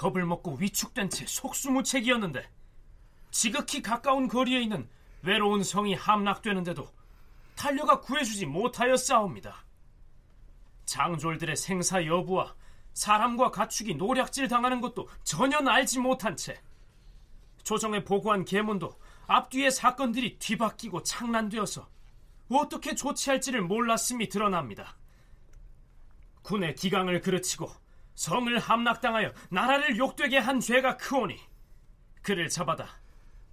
겁을 0.00 0.24
먹고 0.24 0.54
위축된 0.54 1.10
채 1.10 1.26
속수무책이었는데 1.26 2.48
지극히 3.30 3.82
가까운 3.82 4.28
거리에 4.28 4.62
있는 4.62 4.88
외로운 5.20 5.62
성이 5.62 5.94
함락되는데도 5.94 6.88
달려가 7.54 8.00
구해주지 8.00 8.46
못하였사옵니다. 8.46 9.62
장졸들의 10.86 11.54
생사 11.54 12.06
여부와 12.06 12.54
사람과 12.94 13.50
가축이 13.50 13.96
노략질 13.96 14.48
당하는 14.48 14.80
것도 14.80 15.06
전혀 15.22 15.58
알지 15.58 15.98
못한 15.98 16.34
채 16.34 16.58
조정에 17.62 18.02
보고한 18.02 18.46
계문도 18.46 18.98
앞뒤의 19.26 19.70
사건들이 19.70 20.38
뒤바뀌고 20.38 21.02
창란되어서 21.02 21.86
어떻게 22.48 22.94
조치할지를 22.94 23.60
몰랐음이 23.60 24.30
드러납니다. 24.30 24.96
군의 26.40 26.74
기강을 26.74 27.20
그르치고 27.20 27.70
성을 28.20 28.58
함락당하여 28.58 29.32
나라를 29.48 29.96
욕되게 29.96 30.36
한 30.36 30.60
죄가 30.60 30.98
크오니 30.98 31.40
그를 32.20 32.50
잡아다 32.50 33.00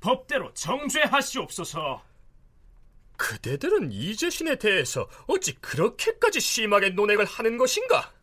법대로 0.01 0.53
정죄하시옵소서. 0.53 2.03
그대들은 3.15 3.93
이재신에 3.93 4.58
대해서 4.58 5.08
어찌 5.27 5.56
그렇게까지 5.62 6.41
심하게 6.41 6.89
논행을 6.89 7.23
하는 7.23 7.58
것인가? 7.58 8.13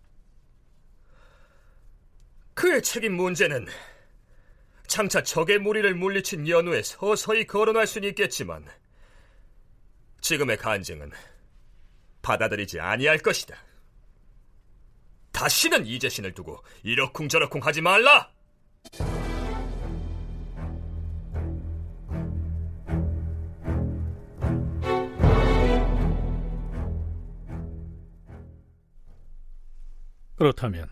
그의 2.52 2.82
책임 2.82 3.14
문제는 3.16 3.66
장차 4.86 5.22
적의 5.22 5.58
무리를 5.60 5.94
물리친 5.94 6.46
연후에 6.46 6.82
서서히 6.82 7.46
거론할 7.46 7.86
수는 7.86 8.10
있겠지만 8.10 8.68
지금의 10.20 10.58
간증은 10.58 11.10
받아들이지 12.20 12.80
아니할 12.80 13.18
것이다. 13.20 13.56
다시는 15.34 15.84
이재신을 15.84 16.32
두고 16.32 16.62
이러쿵저러쿵 16.84 17.60
하지 17.62 17.82
말라! 17.82 18.30
그렇다면 30.36 30.88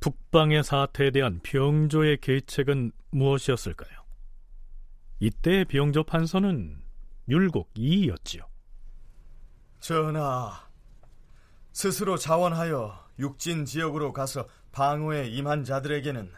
북방의 0.00 0.62
사태에 0.62 1.10
대한 1.10 1.40
병조의 1.42 2.18
계책은 2.20 2.92
무엇이었을까요? 3.10 4.04
이때 5.20 5.64
병조 5.64 6.04
판서는 6.04 6.82
율곡 7.28 7.70
이이였지요. 7.74 8.42
전하, 9.80 10.68
스스로 11.72 12.16
자원하여 12.16 13.05
육진 13.18 13.64
지역으로 13.64 14.12
가서 14.12 14.46
방어에 14.72 15.28
임한 15.28 15.64
자들에게는 15.64 16.32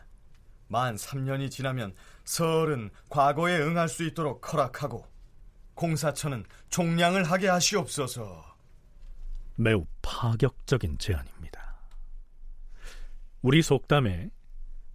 만 0.68 0.96
3년이 0.96 1.50
지나면 1.50 1.94
서울은 2.24 2.90
과거에 3.08 3.58
응할 3.60 3.88
수 3.88 4.04
있도록 4.04 4.52
허락하고 4.52 5.06
공사처는 5.74 6.44
종량을 6.68 7.24
하게 7.24 7.48
하시옵소서. 7.48 8.44
매우 9.56 9.86
파격적인 10.02 10.98
제안입니다. 10.98 11.78
우리 13.42 13.62
속담에 13.62 14.30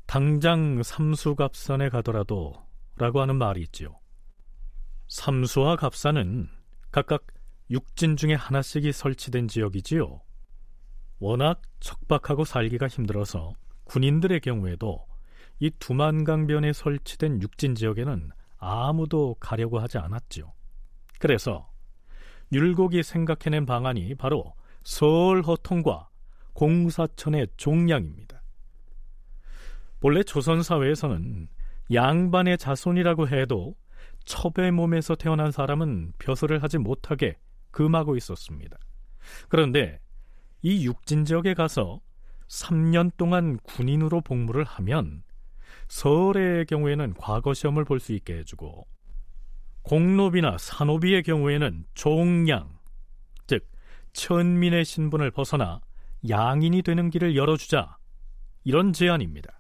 당장 0.06 0.84
삼수갑산에 0.84 1.90
가더라도 1.90 2.54
라고 2.98 3.22
하는 3.22 3.38
말이 3.38 3.62
있지요. 3.64 4.00
삼수와 5.08 5.76
갑산은 5.78 6.50
각각 6.92 7.26
육진 7.70 8.16
중에 8.18 8.36
하나씩이 8.36 8.92
설치된 8.92 9.48
지역이지요. 9.48 10.22
워낙 11.24 11.62
척박하고 11.80 12.44
살기가 12.44 12.90
힘들어서 12.90 13.54
군인들의 13.86 14.42
경우에도 14.42 15.06
이 15.58 15.72
두만강변에 15.80 16.74
설치된 16.74 17.42
육진 17.42 17.76
지역에는 17.76 18.30
아무도 18.58 19.38
가려고 19.40 19.80
하지 19.80 19.98
않았지요. 20.00 20.52
그래서 21.20 21.70
율곡이 22.52 23.04
생각해낸 23.04 23.66
방안이 23.66 24.16
바로 24.16 24.54
서울 24.84 25.44
허통과 25.44 26.10
공사천의 26.52 27.48
종량입니다. 27.56 28.44
본래 30.02 30.24
조선 30.24 30.62
사회에서는 30.62 31.48
양반의 31.94 32.58
자손이라고 32.58 33.30
해도 33.30 33.78
첩의 34.26 34.72
몸에서 34.72 35.16
태어난 35.16 35.52
사람은 35.52 36.12
벼슬을 36.20 36.62
하지 36.62 36.80
못하게 36.80 37.38
금하고 37.72 38.18
있었습니다. 38.18 38.78
그런데 39.48 40.02
이 40.64 40.86
육진 40.86 41.26
지역에 41.26 41.54
가서 41.54 42.00
3년 42.48 43.12
동안 43.18 43.58
군인으로 43.64 44.22
복무를 44.22 44.64
하면 44.64 45.24
서울의 45.90 46.66
경우에는 46.66 47.16
과거 47.18 47.54
시험을 47.54 47.84
볼 47.86 48.00
수 48.00 48.14
있게 48.14 48.38
해주고 48.40 48.88
공노비나 49.84 50.58
산노비의 50.58 51.24
경우에는 51.24 51.86
종양, 51.94 52.70
즉 53.48 53.68
천민의 54.14 54.86
신분을 54.86 55.32
벗어나 55.32 55.82
양인이 56.30 56.82
되는 56.84 57.10
길을 57.10 57.36
열어주자 57.36 57.98
이런 58.64 58.94
제안입니다. 58.94 59.60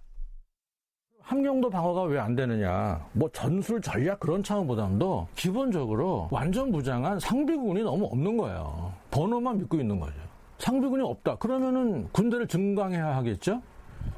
함경도 1.19 1.69
방어가 1.69 2.03
왜 2.03 2.19
안 2.19 2.35
되느냐. 2.35 3.05
뭐 3.13 3.29
전술 3.33 3.81
전략 3.81 4.19
그런 4.21 4.41
차원보다도 4.43 5.27
기본적으로 5.35 6.29
완전 6.31 6.71
무장한 6.71 7.19
상비군이 7.19 7.81
너무 7.81 8.05
없는 8.05 8.37
거예요. 8.37 8.93
번호만 9.11 9.57
믿고 9.57 9.77
있는 9.77 9.99
거죠. 9.99 10.13
상비군이 10.57 11.03
없다. 11.03 11.35
그러면은 11.35 12.07
군대를 12.11 12.47
증강해야 12.47 13.15
하겠죠? 13.17 13.61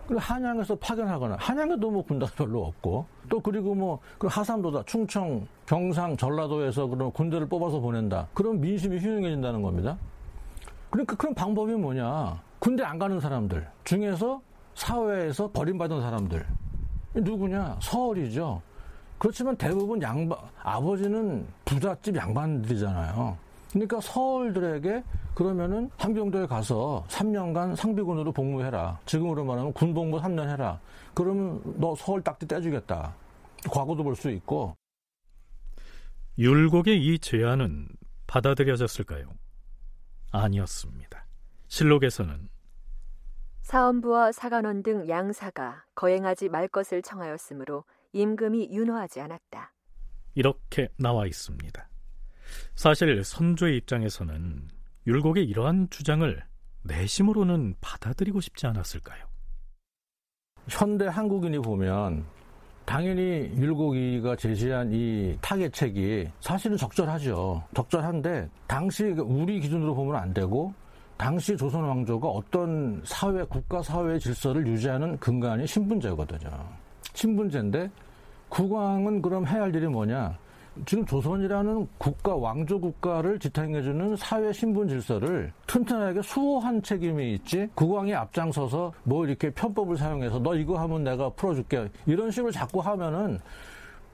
그리고 0.08 0.20
한양에서 0.20 0.76
파견하거나 0.76 1.38
한양에도 1.40 1.92
뭐 1.92 2.04
군대가 2.04 2.32
별로 2.36 2.66
없고 2.66 3.06
또 3.30 3.40
그리고 3.40 3.74
뭐 3.76 4.00
그 4.18 4.28
하산도다 4.28 4.84
충청 4.86 5.48
경상 5.66 6.16
전라도에서 6.18 6.88
그런 6.88 7.12
군대를 7.12 7.48
뽑아서 7.48 7.80
보낸다. 7.80 8.28
그럼 8.34 8.60
민심이 8.60 8.98
흉흉해진다는 8.98 9.62
겁니다. 9.62 9.98
그러니까 10.90 11.16
그런 11.16 11.34
방법이 11.34 11.74
뭐냐? 11.74 12.42
군대 12.60 12.84
안 12.84 12.98
가는 12.98 13.20
사람들 13.20 13.68
중에서 13.84 14.42
사회에서 14.76 15.50
버림받은 15.52 16.02
사람들 16.02 16.46
누구냐? 17.16 17.78
서울이죠. 17.82 18.62
그렇지만 19.18 19.56
대부분 19.56 20.02
양반 20.02 20.38
아버지는 20.62 21.46
부잣집 21.64 22.16
양반들이잖아요. 22.16 23.38
그러니까 23.76 24.00
서울들에게 24.00 25.04
그러면은 25.34 25.92
함경도에 25.98 26.46
가서 26.48 27.04
3년간 27.10 27.76
상비군으로 27.76 28.32
복무해라. 28.32 29.02
지금으로 29.06 29.44
말하면 29.44 29.74
군복무 29.74 30.22
3년 30.22 30.48
해라. 30.50 30.80
그러면 31.14 31.62
너 31.78 31.94
서울 31.94 32.22
딱지 32.22 32.48
떼주겠다. 32.48 33.14
과거도 33.70 34.02
볼 34.02 34.16
수 34.16 34.32
있고. 34.32 34.78
율곡의 36.38 37.06
이 37.06 37.20
제안은 37.20 37.90
받아들여졌을까요? 38.28 39.30
아니었습니다. 40.32 41.26
실록에서는 41.68 42.48
사헌부와 43.64 44.32
사관원 44.32 44.84
등 44.84 45.10
양사가 45.10 45.84
거행하지 45.96 46.48
말 46.48 46.70
것을 46.70 47.02
청하였으므로 47.02 47.84
임금이 48.14 48.70
윤호하지 48.72 49.20
않았다. 49.20 49.74
이렇게 50.34 50.88
나와 50.98 51.26
있습니다. 51.26 51.90
사실 52.76 53.24
선조의 53.24 53.78
입장에서는 53.78 54.68
율곡의 55.08 55.46
이러한 55.46 55.88
주장을 55.90 56.44
내심으로는 56.84 57.76
받아들이고 57.80 58.42
싶지 58.42 58.68
않았을까요? 58.68 59.24
현대 60.68 61.08
한국인이 61.08 61.60
보면 61.60 62.26
당연히 62.86 63.52
율곡이가 63.56 64.36
제시한 64.36 64.92
이 64.92 65.38
타겟책이 65.42 66.30
사실은 66.42 66.78
적절하죠. 66.78 67.64
적절한데 67.74 68.50
당시 68.68 69.06
우리 69.06 69.60
기준으로 69.62 69.96
보면 69.96 70.16
안 70.18 70.34
되고 70.34 70.74
당시 71.18 71.56
조선 71.56 71.84
왕조가 71.84 72.28
어떤 72.28 73.02
사회 73.06 73.44
국가 73.46 73.82
사회 73.82 74.20
질서를 74.20 74.68
유지하는 74.68 75.18
근간이 75.18 75.66
신분제거든요. 75.66 76.50
신분제인데 77.14 77.90
국왕은 78.50 79.22
그럼 79.22 79.48
해야 79.48 79.64
할 79.64 79.74
일이 79.74 79.88
뭐냐? 79.88 80.38
지금 80.86 81.06
조선이라는 81.06 81.88
국가 81.98 82.36
왕조 82.36 82.80
국가를 82.80 83.40
지탱해주는 83.40 84.16
사회 84.18 84.52
신분 84.52 84.88
질서를 84.88 85.54
튼튼하게 85.68 86.22
수호한 86.22 86.82
책임이 86.82 87.34
있지 87.36 87.70
국왕이 87.76 88.14
앞장서서 88.14 88.92
뭐 89.04 89.26
이렇게 89.26 89.50
편법을 89.50 89.96
사용해서 89.96 90.40
너 90.40 90.56
이거 90.56 90.78
하면 90.80 91.04
내가 91.04 91.30
풀어줄게 91.30 91.90
이런 92.06 92.30
식으로 92.30 92.52
자꾸 92.52 92.80
하면은 92.80 93.40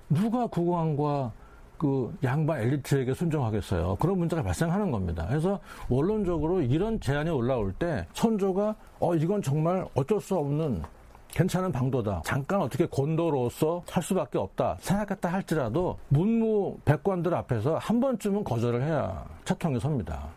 누가 0.10 0.46
국왕과 0.46 1.32
그 1.80 2.16
양반 2.24 2.60
엘리트에게 2.62 3.12
순종하겠어요. 3.16 3.96
그런 4.00 4.20
문제가 4.20 4.44
발생하는 4.44 4.92
겁니다. 4.92 5.26
그래서 5.28 5.60
원론적으로 5.90 6.62
이런 6.62 7.00
제안이 7.00 7.32
올라올 7.32 7.74
때 7.74 8.06
선조가 8.14 8.76
어 9.00 9.16
이건 9.16 9.42
정말 9.42 9.84
어쩔 9.96 10.22
수 10.22 10.36
없는 10.36 10.84
괜찮은 11.32 11.72
방도다. 11.72 12.22
잠깐 12.26 12.62
어떻게 12.62 12.86
권도로서 12.86 13.84
살 13.86 14.04
수밖에 14.04 14.38
없다. 14.38 14.78
생각했다 14.80 15.32
할지라도 15.32 15.98
문무 16.10 16.80
백관들 16.86 17.34
앞에서 17.34 17.78
한 17.78 18.00
번쯤은 18.00 18.44
거절을 18.44 18.84
해야 18.84 19.26
채통이 19.46 19.80
섭니다. 19.80 20.30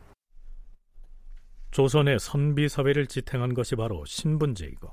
조선의 1.70 2.20
선비 2.20 2.68
사회를 2.68 3.06
지탱한 3.08 3.54
것이 3.54 3.74
바로 3.74 4.04
신분제이고 4.04 4.88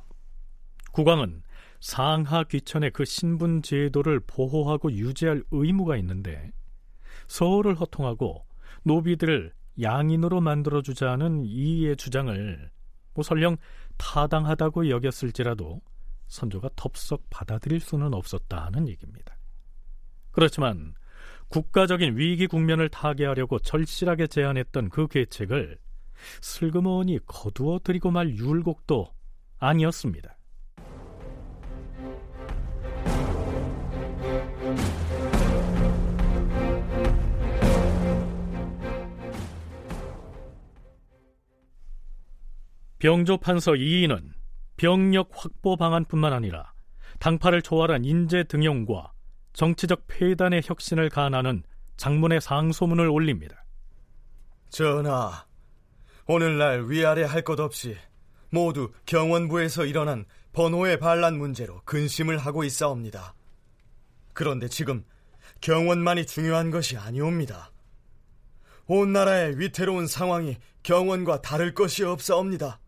국왕은 0.94 1.44
상하 1.80 2.44
귀천의 2.44 2.92
그 2.92 3.06
신분 3.06 3.62
제도를 3.62 4.20
보호하고 4.22 4.92
유지할 4.92 5.44
의무가 5.52 5.96
있는데 5.98 6.52
서울을 7.28 7.80
허통하고 7.80 8.46
노비들을 8.84 9.54
양인으로 9.80 10.42
만들어 10.42 10.82
주자는 10.82 11.44
이의 11.46 11.96
주장을 11.96 12.70
뭐 13.14 13.24
설령 13.24 13.58
타당하다고 13.98 14.90
여겼을지라도 14.90 15.82
선조가 16.32 16.70
덥석 16.78 17.30
받아들일 17.30 17.82
수는 17.82 18.14
없었다는 18.14 18.88
얘기입니다. 18.88 19.38
그렇지만 20.32 20.96
국가적인 21.50 22.18
위기 22.18 22.48
국면을 22.48 22.88
타개하려고 22.88 23.60
절실하게 23.60 24.28
제안했던 24.28 24.90
그 24.90 25.08
계책을 25.08 25.78
슬그머니 26.40 27.20
거두어 27.26 27.80
드리고 27.84 28.12
말 28.12 28.30
율곡도 28.30 29.14
아니었습니다. 29.60 30.38
병조 43.00 43.38
판서 43.38 43.76
이인은 43.76 44.41
병력 44.82 45.30
확보 45.32 45.76
방안뿐만 45.76 46.34
아니라 46.34 46.74
당파를 47.20 47.62
초월한 47.62 48.04
인재 48.04 48.44
등용과 48.46 49.12
정치적 49.54 50.06
폐단의 50.08 50.64
혁신을 50.66 51.10
가하는 51.10 51.62
장문의 51.98 52.42
상소문을 52.42 53.08
올립니다. 53.08 53.64
전하, 54.70 55.46
오늘날 56.26 56.90
위아래 56.90 57.24
할 57.26 57.44
것 57.44 57.60
없이 57.60 57.96
모두 58.50 58.92
경원부에서 59.06 59.86
일어난 59.86 60.26
번호의 60.52 60.98
반란 60.98 61.38
문제로 61.38 61.84
근심을 61.86 62.40
하고 62.40 62.64
있사옵니다. 62.64 63.36
그런데 64.34 64.68
지금 64.68 65.06
경원만이 65.62 66.26
중요한 66.26 66.72
것이 66.72 66.98
아니옵니다. 66.98 67.72
온 68.88 69.14
나라의 69.14 69.60
위태로운 69.60 70.08
상황이 70.08 70.58
경원과 70.82 71.44
다를 71.44 71.76
것이 71.76 72.04
없사옵니다. 72.04 72.81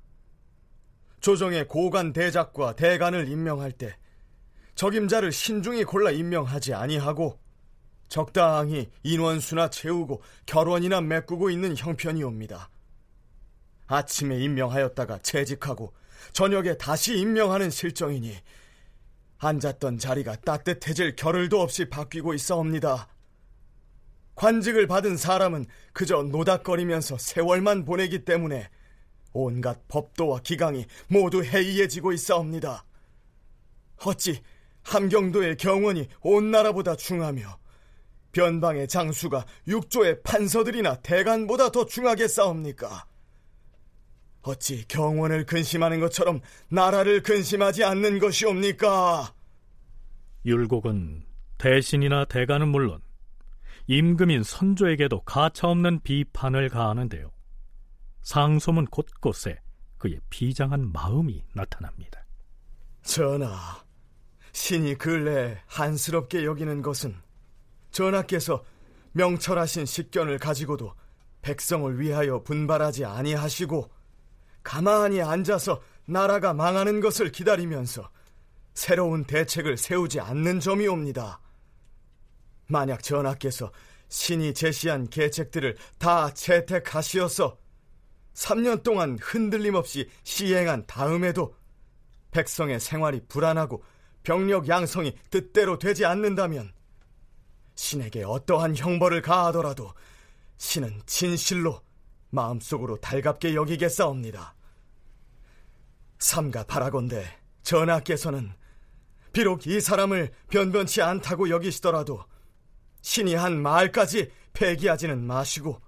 조정의 1.24 1.70
고관 1.70 2.12
대작과 2.12 2.76
대관을 2.76 3.30
임명할 3.30 3.72
때 3.72 3.96
적임자를 4.76 5.32
신중히 5.32 5.86
골라 5.86 6.12
임명하지 6.12 6.74
아니하고 6.74 7.40
적당히 8.10 8.90
인원수나 9.04 9.70
채우고 9.70 10.22
결혼이나 10.46 11.00
메꾸고 11.00 11.50
있는 11.50 11.78
형편이옵니다. 11.78 12.70
아침에 13.88 14.38
임명하였다가 14.38 15.20
채직하고 15.20 15.94
저녁에 16.34 16.78
다시 16.78 17.18
임명하는 17.18 17.70
실정이니 17.70 18.36
앉았던 19.38 20.00
자리가 20.00 20.36
따뜻해질 20.42 21.16
겨를도 21.16 21.62
없이 21.62 21.86
바뀌고 21.86 22.34
있어옵니다. 22.34 23.08
관직을 24.36 24.88
받은 24.88 25.16
사람은 25.16 25.68
그저 25.94 26.24
노닥거리면서 26.24 27.18
세월만 27.18 27.86
보내기 27.86 28.26
때문에 28.26 28.70
온갖 29.34 29.88
법도와 29.88 30.40
기강이 30.40 30.86
모두 31.08 31.44
해이해지고 31.44 32.14
있사옵니다. 32.14 32.86
어찌 34.06 34.42
함경도의 34.84 35.58
경원이 35.58 36.08
온 36.22 36.52
나라보다 36.52 36.96
중하며 36.96 37.58
변방의 38.32 38.88
장수가 38.88 39.46
육조의 39.68 40.24
판서들이나 40.24 40.96
대간보다 41.02 41.70
더 41.70 41.86
중하게 41.86 42.28
싸웁니까? 42.28 43.06
어찌 44.42 44.86
경원을 44.88 45.46
근심하는 45.46 46.00
것처럼 46.00 46.42
나라를 46.70 47.24
근심하지 47.24 47.84
않는 47.84 48.20
것이옵니까? 48.20 49.34
율곡은 50.46 51.24
대신이나 51.58 52.26
대간은 52.26 52.68
물론 52.68 53.00
임금인 53.88 54.44
선조에게도 54.44 55.22
가차없는 55.22 56.02
비판을 56.02 56.70
가하는데요. 56.70 57.32
상소문 58.24 58.88
곳곳에 58.88 59.60
그의 59.98 60.20
비장한 60.30 60.92
마음이 60.92 61.44
나타납니다. 61.54 62.26
전하, 63.04 63.84
신이 64.54 64.96
근래 64.96 65.62
한스럽게 65.68 66.46
여기는 66.46 66.82
것은 66.82 67.16
전하께서 67.92 68.64
명철하신 69.12 69.86
식견을 69.86 70.40
가지고도 70.40 70.94
백성을 71.42 72.00
위하여 72.00 72.42
분발하지 72.44 73.06
아니하시고 73.06 73.90
가만히 74.64 75.22
앉아서 75.22 75.82
나라가 76.06 76.54
망하는 76.54 77.02
것을 77.02 77.32
기다리면서 77.32 78.10
새로운 78.74 79.26
대책을 79.26 79.78
세우지 79.78 80.20
않는 80.20 80.60
점이옵니다. 80.60 81.40
만약 82.68 83.04
전하께서 83.04 83.72
신이 84.08 84.54
제시한 84.54 85.10
계책들을 85.10 85.76
다 85.98 86.34
채택하시어서 86.34 87.58
3년 88.34 88.84
동안 88.84 89.18
흔들림 89.22 89.76
없이 89.76 90.10
시행한 90.24 90.86
다음에도 90.88 91.56
백성의 92.32 92.80
생활이 92.80 93.22
불안하고 93.28 93.84
병력 94.24 94.68
양성이 94.68 95.16
뜻대로 95.30 95.78
되지 95.78 96.06
않는다면 96.06 96.74
신에게 97.76 98.24
어떠한 98.24 98.76
형벌을 98.76 99.22
가하더라도 99.22 99.94
신은 100.58 101.02
진실로 101.06 101.82
마음속으로 102.30 102.98
달갑게 102.98 103.54
여기겠사옵니다. 103.54 104.56
삼가 106.18 106.64
바라건대 106.64 107.26
전하께서는 107.62 108.54
비록 109.34 109.68
이 109.68 109.82
사람을 109.82 110.32
변변치 110.50 111.02
않다고 111.02 111.50
여기시더라도 111.50 112.24
신이 113.02 113.36
한 113.36 113.62
말까지 113.62 114.32
폐기하지는 114.54 115.26
마시고 115.26 115.82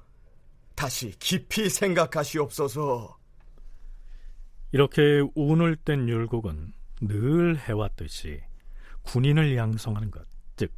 다시 0.75 1.11
깊이 1.19 1.69
생각하시옵소서. 1.69 3.17
이렇게 4.71 5.23
운을 5.35 5.77
뗀 5.77 6.09
율곡은 6.09 6.73
늘 7.01 7.57
해왔듯이 7.57 8.41
군인을 9.03 9.55
양성하는 9.55 10.11
것, 10.11 10.25
즉 10.57 10.73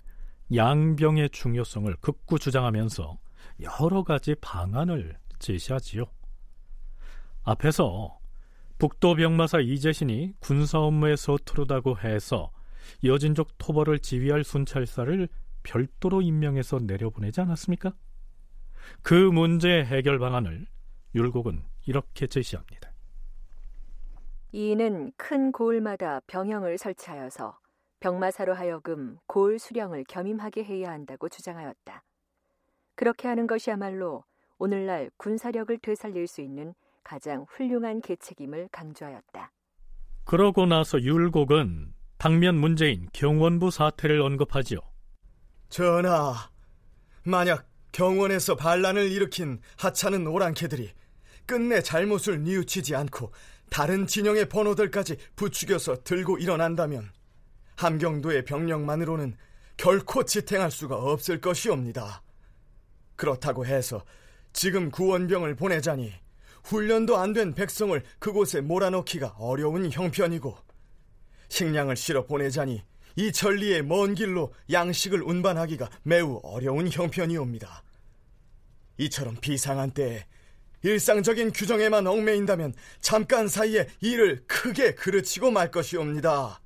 양병의 0.54 1.32
중요성을 1.32 1.96
극구 2.02 2.40
주장하면서 2.40 3.18
여러 3.62 4.04
가지 4.04 4.36
방안을 4.36 5.18
제시하지요. 5.40 6.06
앞에서 7.44 8.20
북도 8.78 9.16
병마사 9.16 9.60
이재신이 9.60 10.34
군사 10.40 10.80
업무에 10.80 11.16
서투르다고 11.16 11.98
해서 12.00 12.52
여진족 13.04 13.58
토벌을 13.58 14.00
지휘할 14.00 14.44
순찰사를 14.44 15.28
별도로 15.64 16.22
임명해서 16.22 16.80
내려보내지 16.80 17.42
않았습니까? 17.42 17.94
그 19.02 19.14
문제 19.14 19.84
해결 19.84 20.20
방안을 20.20 20.66
율곡은 21.16 21.64
이렇게 21.86 22.28
제시합니다. 22.28 22.92
이는 24.52 25.12
큰 25.18 25.52
고을마다 25.52 26.22
병영을 26.28 26.78
설치하여서 26.78 27.60
병마사로 28.00 28.54
하여금 28.54 29.18
고을 29.28 29.60
수령을 29.60 30.04
겸임하게 30.08 30.64
해야 30.64 30.92
한다고 30.92 31.30
주장하였다. 31.30 32.04
그렇게 32.96 33.28
하는 33.28 33.48
것이야말로 33.48 34.24
오늘날 34.58 35.12
군사력을 35.18 35.78
되살릴 35.80 36.28
수 36.28 36.42
있는 36.42 36.74
가장 37.04 37.46
훌륭한 37.50 38.02
계책임을 38.02 38.70
강조하였다. 38.72 39.52
그러고 40.26 40.66
나서 40.66 41.02
율곡은 41.02 41.94
당면 42.18 42.56
문제인 42.56 43.08
경원부 43.14 43.72
사태를 43.72 44.22
언급하지요. 44.22 44.80
전하, 45.70 46.34
만약 47.24 47.67
경원에서 47.92 48.56
반란을 48.56 49.12
일으킨 49.12 49.60
하찮은 49.78 50.28
오랑캐들이 50.28 50.92
끝내 51.46 51.82
잘못을 51.82 52.44
뉘우치지 52.44 52.96
않고 52.96 53.32
다른 53.70 54.08
진영의 54.08 54.50
번호들까지 54.50 55.18
부추겨서 55.36 56.04
들고 56.04 56.38
일어난다면 56.38 57.10
함경도의 57.78 58.46
병력만으로는 58.46 59.38
결코 59.78 60.24
지탱할 60.24 60.72
수가 60.72 60.96
없을 60.96 61.40
것이옵니다. 61.40 62.24
그렇다고 63.16 63.66
해서 63.66 64.04
지금 64.54 64.90
구원병을 64.90 65.56
보내자니 65.56 66.14
훈련도 66.64 67.18
안 67.18 67.34
된 67.34 67.54
백성을 67.54 68.02
그곳에 68.20 68.62
몰아넣기가 68.62 69.36
어려운 69.38 69.90
형편이고 69.92 70.58
식량을 71.50 71.96
실어 71.96 72.26
보내자니 72.26 72.84
이 73.18 73.32
전리의 73.32 73.84
먼 73.84 74.14
길로 74.14 74.54
양식을 74.72 75.24
운반하기가 75.24 75.90
매우 76.04 76.40
어려운 76.44 76.88
형편이옵니다. 76.88 77.84
이처럼 79.00 79.36
비상한 79.42 79.90
때에 79.90 80.24
일상적인 80.84 81.52
규정에만 81.52 82.06
얽매인다면 82.06 82.74
잠깐 83.02 83.48
사이에 83.48 83.88
일을 84.02 84.44
크게 84.46 84.94
그르치고 84.94 85.50
말 85.50 85.72
것이옵니다. 85.72 86.62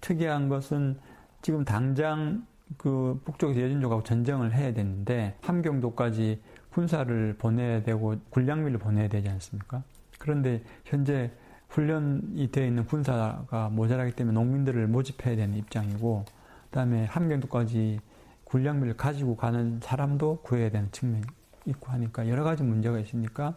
특이한 0.00 0.48
것은 0.48 0.98
지금 1.42 1.64
당장 1.64 2.46
그 2.78 3.20
북쪽에서 3.26 3.60
여진족하고 3.60 4.02
전쟁을 4.02 4.54
해야 4.54 4.72
되는데 4.72 5.36
함경도까지 5.42 6.40
군사를 6.70 7.36
보내야 7.36 7.82
되고 7.82 8.18
군량미를 8.30 8.78
보내야 8.78 9.08
되지 9.08 9.28
않습니까? 9.28 9.82
그런데 10.18 10.62
현재 10.86 11.30
훈련이 11.70 12.50
되어 12.50 12.66
있는 12.66 12.84
군사가 12.84 13.68
모자라기 13.70 14.12
때문에 14.12 14.34
농민들을 14.34 14.86
모집해야 14.88 15.36
되는 15.36 15.56
입장이고 15.56 16.24
그 16.26 16.70
다음에 16.70 17.04
함경도까지 17.04 18.00
군량비를 18.44 18.96
가지고 18.96 19.36
가는 19.36 19.80
사람도 19.80 20.40
구해야 20.42 20.70
되는 20.70 20.90
측면이 20.90 21.24
있고 21.66 21.92
하니까 21.92 22.28
여러 22.28 22.42
가지 22.42 22.64
문제가 22.64 22.98
있으니까 22.98 23.54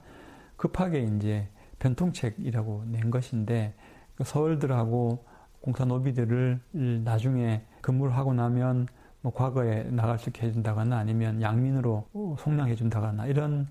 급하게 0.55 1.03
이제 1.03 1.47
변통책이라고 1.79 2.85
낸 2.87 3.09
것인데 3.09 3.73
그 4.15 4.23
서울들하고 4.23 5.25
공사 5.61 5.85
노비들을 5.85 6.59
나중에 7.03 7.65
근무를 7.81 8.15
하고 8.15 8.33
나면 8.33 8.87
뭐 9.21 9.33
과거에 9.33 9.83
나갈 9.85 10.19
수 10.19 10.29
있게 10.29 10.47
해준다거나 10.47 10.97
아니면 10.97 11.41
양민으로 11.41 12.07
송량해준다거나 12.37 13.25
이런 13.25 13.67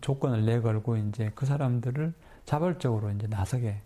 조건을 0.00 0.46
내걸고 0.46 0.96
이제 0.96 1.30
그 1.34 1.44
사람들을 1.44 2.14
자발적으로 2.44 3.10
이제 3.10 3.26
나서게 3.26 3.82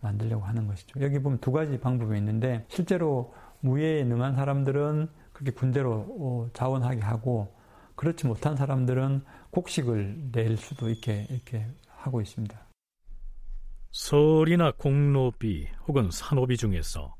만들려고 0.00 0.44
하는 0.44 0.66
것이죠. 0.66 1.00
여기 1.00 1.18
보면 1.18 1.38
두 1.40 1.52
가지 1.52 1.78
방법이 1.78 2.16
있는데 2.18 2.64
실제로 2.68 3.34
무예에 3.60 4.04
능한 4.04 4.34
사람들은 4.34 5.08
그렇게 5.32 5.52
군대로 5.52 6.06
어, 6.18 6.48
자원하게 6.52 7.00
하고 7.00 7.54
그렇지 7.94 8.26
못한 8.26 8.56
사람들은 8.56 9.24
곡식을 9.50 10.30
낼 10.32 10.56
수도 10.56 10.88
있게 10.88 11.26
이렇게 11.30 11.66
하고 11.88 12.20
있습니다. 12.20 12.58
서울이나 13.92 14.72
공노비 14.72 15.68
혹은 15.86 16.10
산호비 16.10 16.56
중에서 16.56 17.14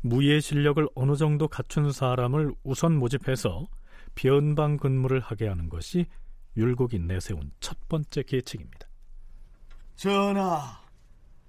무예 0.00 0.40
실력을 0.40 0.86
어느 0.94 1.16
정도 1.16 1.48
갖춘 1.48 1.90
사람을 1.90 2.54
우선 2.62 2.96
모집해서 2.96 3.66
변방 4.14 4.76
근무를 4.76 5.20
하게 5.20 5.48
하는 5.48 5.68
것이 5.68 6.06
율곡이 6.56 7.00
내세운 7.00 7.50
첫 7.60 7.76
번째 7.88 8.22
계책입니다. 8.22 8.91
전하, 9.96 10.80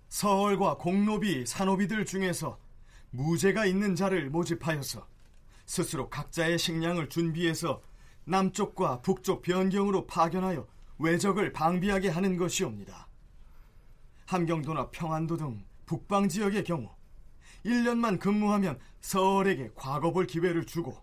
서울과 0.10 0.78
공노비, 0.78 1.46
산호비들 1.46 2.06
중에서 2.06 2.60
무죄가 3.12 3.66
있는 3.66 3.96
자를 3.96 4.30
모집하여서 4.30 5.08
스스로 5.66 6.10
각자의 6.10 6.60
식량을 6.60 7.10
준비해서 7.10 7.82
남쪽과 8.26 9.02
북쪽 9.02 9.42
변경으로 9.42 10.08
파견하여 10.08 10.68
외적을 11.00 11.54
방비하게 11.54 12.10
하는 12.10 12.38
것이옵니다. 12.38 13.08
함경도나 14.26 14.92
평안도 14.92 15.38
등 15.38 15.66
북방 15.86 16.30
지역의 16.30 16.64
경우 16.64 16.90
1년만 17.66 18.20
근무하면 18.20 18.80
서울에게 19.02 19.72
과거볼 19.76 20.28
기회를 20.28 20.66
주고 20.66 20.98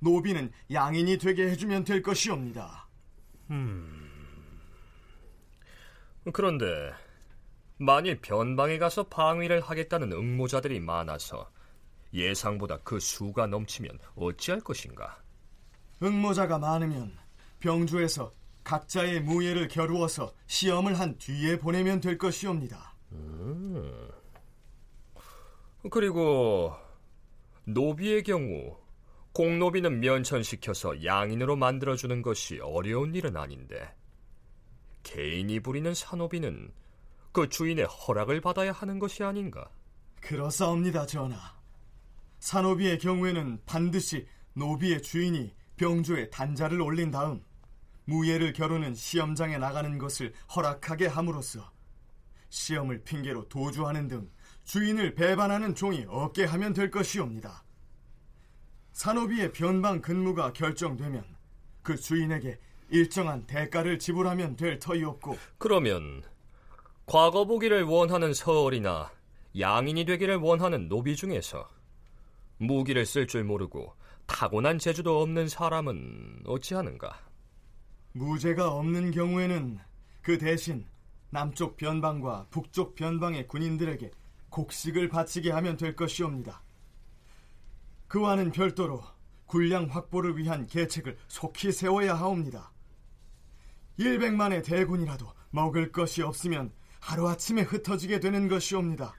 노비는 0.00 0.50
양인이 0.70 1.18
되게 1.18 1.48
해주면 1.50 1.84
될 1.84 2.02
것이옵니다. 2.02 2.88
음... 3.50 4.05
그런데 6.32 6.92
만일 7.78 8.20
변방에 8.20 8.78
가서 8.78 9.04
방위를 9.04 9.60
하겠다는 9.60 10.12
응모자들이 10.12 10.80
많아서 10.80 11.50
예상보다 12.12 12.78
그 12.78 12.98
수가 12.98 13.46
넘치면 13.46 13.98
어찌할 14.16 14.60
것인가? 14.60 15.22
응모자가 16.02 16.58
많으면 16.58 17.12
병주에서 17.60 18.32
각자의 18.64 19.20
무예를 19.20 19.68
겨루어서 19.68 20.32
시험을 20.46 20.98
한 20.98 21.16
뒤에 21.18 21.58
보내면 21.58 22.00
될 22.00 22.18
것이옵니다. 22.18 22.94
음. 23.12 24.08
그리고 25.90 26.74
노비의 27.64 28.22
경우 28.24 28.76
공노비는 29.32 30.00
면천시켜서 30.00 31.04
양인으로 31.04 31.56
만들어주는 31.56 32.22
것이 32.22 32.58
어려운 32.60 33.14
일은 33.14 33.36
아닌데 33.36 33.94
개인이 35.06 35.60
부리는 35.60 35.94
산호비는 35.94 36.72
그 37.30 37.48
주인의 37.48 37.84
허락을 37.84 38.40
받아야 38.40 38.72
하는 38.72 38.98
것이 38.98 39.22
아닌가? 39.22 39.70
그렇사옵니다, 40.20 41.06
전하. 41.06 41.38
산호비의 42.40 42.98
경우에는 42.98 43.60
반드시 43.66 44.26
노비의 44.54 45.02
주인이 45.02 45.54
병주에 45.76 46.28
단자를 46.30 46.80
올린 46.80 47.12
다음 47.12 47.40
무예를 48.06 48.52
겨루는 48.52 48.94
시험장에 48.96 49.58
나가는 49.58 49.96
것을 49.96 50.34
허락하게 50.56 51.06
함으로써 51.06 51.70
시험을 52.48 53.04
핑계로 53.04 53.48
도주하는 53.48 54.08
등 54.08 54.28
주인을 54.64 55.14
배반하는 55.14 55.76
종이 55.76 56.04
없게 56.08 56.44
하면 56.44 56.72
될 56.72 56.90
것이옵니다. 56.90 57.62
산호비의 58.92 59.52
변방 59.52 60.00
근무가 60.00 60.52
결정되면 60.52 61.24
그 61.82 61.96
주인에게 61.96 62.58
일정한 62.90 63.46
대가를 63.46 63.98
지불하면 63.98 64.56
될 64.56 64.78
터이없고 64.78 65.36
그러면 65.58 66.22
과거 67.06 67.44
보기를 67.44 67.84
원하는 67.84 68.32
서얼이나 68.34 69.10
양인이 69.58 70.04
되기를 70.04 70.36
원하는 70.36 70.88
노비 70.88 71.16
중에서 71.16 71.68
무기를 72.58 73.06
쓸 73.06 73.26
줄 73.26 73.44
모르고 73.44 73.94
타고난 74.26 74.78
재주도 74.78 75.22
없는 75.22 75.48
사람은 75.48 76.42
어찌하는가? 76.46 77.20
무죄가 78.12 78.72
없는 78.72 79.10
경우에는 79.12 79.78
그 80.22 80.38
대신 80.38 80.84
남쪽 81.30 81.76
변방과 81.76 82.46
북쪽 82.50 82.94
변방의 82.94 83.46
군인들에게 83.46 84.10
곡식을 84.50 85.08
바치게 85.08 85.50
하면 85.52 85.76
될 85.76 85.94
것이옵니다. 85.94 86.62
그와는 88.08 88.52
별도로 88.52 89.02
군량 89.46 89.86
확보를 89.86 90.36
위한 90.38 90.66
계책을 90.66 91.16
속히 91.28 91.72
세워야 91.72 92.14
하옵니다. 92.14 92.72
100만의 93.98 94.64
대군이라도 94.64 95.32
먹을 95.50 95.92
것이 95.92 96.22
없으면 96.22 96.72
하루아침에 97.00 97.62
흩어지게 97.62 98.20
되는 98.20 98.48
것이옵니다. 98.48 99.14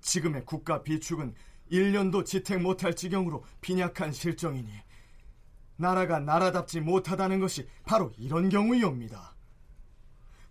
지금의 0.00 0.44
국가 0.44 0.82
비축은 0.82 1.34
1년도 1.70 2.24
지택 2.24 2.60
못할 2.60 2.94
지경으로 2.94 3.44
빈약한 3.60 4.12
실정이니 4.12 4.70
나라가 5.76 6.18
나라답지 6.18 6.80
못하다는 6.80 7.40
것이 7.40 7.66
바로 7.84 8.12
이런 8.18 8.48
경우이옵니다. 8.48 9.34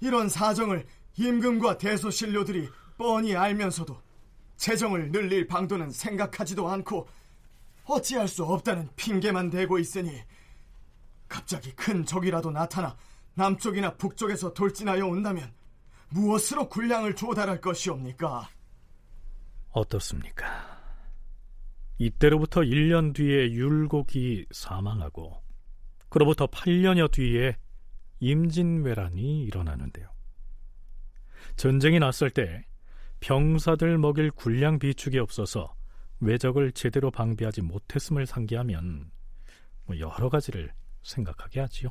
이런 0.02 0.30
사정을 0.30 0.86
임금과 1.18 1.78
대소신료들이 1.78 2.70
뻔히 2.98 3.36
알면서도 3.36 4.02
재정을 4.58 5.12
늘릴 5.12 5.48
방도는 5.48 5.92
생각하지도 5.92 6.70
않고 6.70 7.08
어찌할 7.86 8.28
수 8.28 8.44
없다는 8.44 8.90
핑계만 8.96 9.50
대고 9.50 9.80
있으니 9.80 10.22
갑자기 11.32 11.72
큰 11.72 12.06
적이라도 12.06 12.52
나타나 12.52 12.96
남쪽이나 13.36 13.96
북쪽에서 13.96 14.54
돌진하여 14.54 15.08
온다면 15.08 15.54
무엇으로 16.10 16.68
군량을 16.68 17.16
조달할 17.16 17.62
것이옵니까? 17.62 18.50
어떻습니까? 19.70 20.46
이때로부터 21.98 22.62
1년 22.62 23.16
뒤에 23.16 23.54
율곡이 23.54 24.48
사망하고 24.52 25.42
그로부터 26.10 26.48
8년여 26.48 27.10
뒤에 27.12 27.56
임진왜란이 28.20 29.44
일어나는데요. 29.46 30.10
전쟁이 31.56 32.00
났을 32.00 32.30
때 32.30 32.66
병사들 33.22 33.98
먹일 33.98 34.32
군량 34.32 34.80
비축이 34.80 35.18
없어서 35.18 35.74
외적을 36.20 36.74
제대로 36.74 37.10
방비하지 37.10 37.62
못했음을 37.62 38.26
상기하면 38.26 39.12
뭐 39.86 39.98
여러 39.98 40.30
가지를 40.30 40.74
생각하게 41.04 41.62
하지요. 41.62 41.90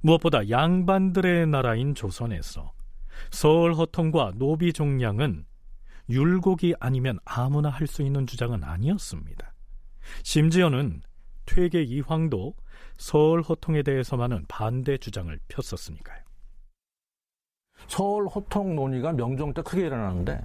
무엇보다 0.00 0.48
양반들의 0.48 1.46
나라인 1.46 1.94
조선에서 1.94 2.72
서울 3.30 3.74
허통과 3.74 4.32
노비 4.36 4.72
종량은 4.72 5.44
율곡이 6.08 6.74
아니면 6.80 7.18
아무나 7.24 7.68
할 7.68 7.86
수 7.86 8.02
있는 8.02 8.26
주장은 8.26 8.64
아니었습니다. 8.64 9.52
심지어는 10.22 11.02
퇴계 11.46 11.82
이황도 11.82 12.54
서울 12.96 13.42
호통에 13.42 13.82
대해서만은 13.82 14.44
반대 14.48 14.96
주장을 14.96 15.38
폈었으니까요. 15.48 16.20
서울 17.88 18.26
호통 18.26 18.76
논의가 18.76 19.12
명종 19.12 19.54
때 19.54 19.62
크게 19.62 19.86
일어나는데 19.86 20.42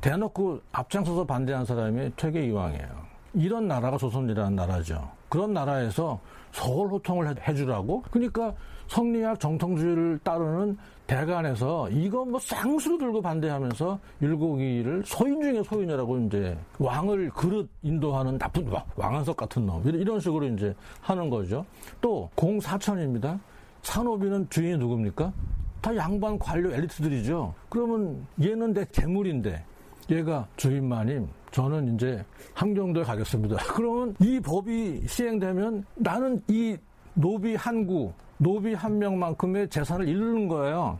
대놓고 0.00 0.62
앞장서서 0.72 1.24
반대한 1.24 1.64
사람이 1.64 2.12
퇴계 2.16 2.46
이황이에요. 2.46 3.06
이런 3.34 3.68
나라가 3.68 3.96
조선이라는 3.96 4.56
나라죠. 4.56 5.10
그런 5.28 5.52
나라에서 5.52 6.20
서울 6.52 6.88
호통을 6.88 7.46
해주라고? 7.46 8.02
그러니까 8.10 8.54
성리학 8.88 9.38
정통주의를 9.38 10.18
따르는 10.24 10.76
대간에서 11.06 11.88
이거 11.90 12.24
뭐 12.24 12.38
쌍수로 12.38 12.98
들고 12.98 13.22
반대하면서 13.22 13.98
율곡이를 14.22 15.02
소인 15.04 15.40
중에 15.40 15.62
소인이라고 15.62 16.18
이제 16.18 16.56
왕을 16.78 17.30
그릇 17.30 17.68
인도하는 17.82 18.38
나쁜 18.38 18.68
왕한석 18.96 19.36
같은 19.36 19.66
놈 19.66 19.82
이런 19.86 20.20
식으로 20.20 20.46
이제 20.46 20.74
하는 21.00 21.30
거죠. 21.30 21.64
또 22.00 22.28
공사천입니다. 22.34 23.38
산호비는 23.82 24.50
주인이 24.50 24.76
누굽니까? 24.78 25.32
다 25.80 25.96
양반 25.96 26.38
관료 26.38 26.70
엘리트들이죠. 26.72 27.54
그러면 27.68 28.26
얘는 28.40 28.74
내 28.74 28.84
재물인데 28.86 29.64
얘가 30.10 30.46
주인 30.56 30.88
마님 30.88 31.28
저는 31.50 31.94
이제 31.94 32.24
함경도에 32.54 33.02
가겠습니다. 33.04 33.56
그러면 33.74 34.14
이 34.20 34.38
법이 34.40 35.06
시행되면 35.06 35.84
나는 35.96 36.42
이 36.48 36.76
노비 37.14 37.54
한 37.56 37.86
구 37.86 38.12
노비 38.38 38.72
한 38.72 38.98
명만큼의 38.98 39.68
재산을 39.68 40.08
잃는 40.08 40.48
거예요. 40.48 40.98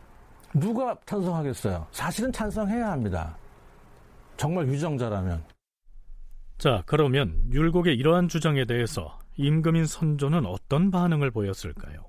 누가 0.53 0.95
찬성하겠어요? 1.05 1.87
사실은 1.91 2.31
찬성해야 2.31 2.91
합니다. 2.91 3.35
정말 4.37 4.67
유정자라면. 4.67 5.43
자, 6.59 6.83
그러면 6.85 7.41
율곡의 7.51 7.95
이러한 7.95 8.27
주장에 8.27 8.65
대해서 8.65 9.17
임금인 9.37 9.85
선조는 9.87 10.45
어떤 10.45 10.91
반응을 10.91 11.31
보였을까요? 11.31 12.05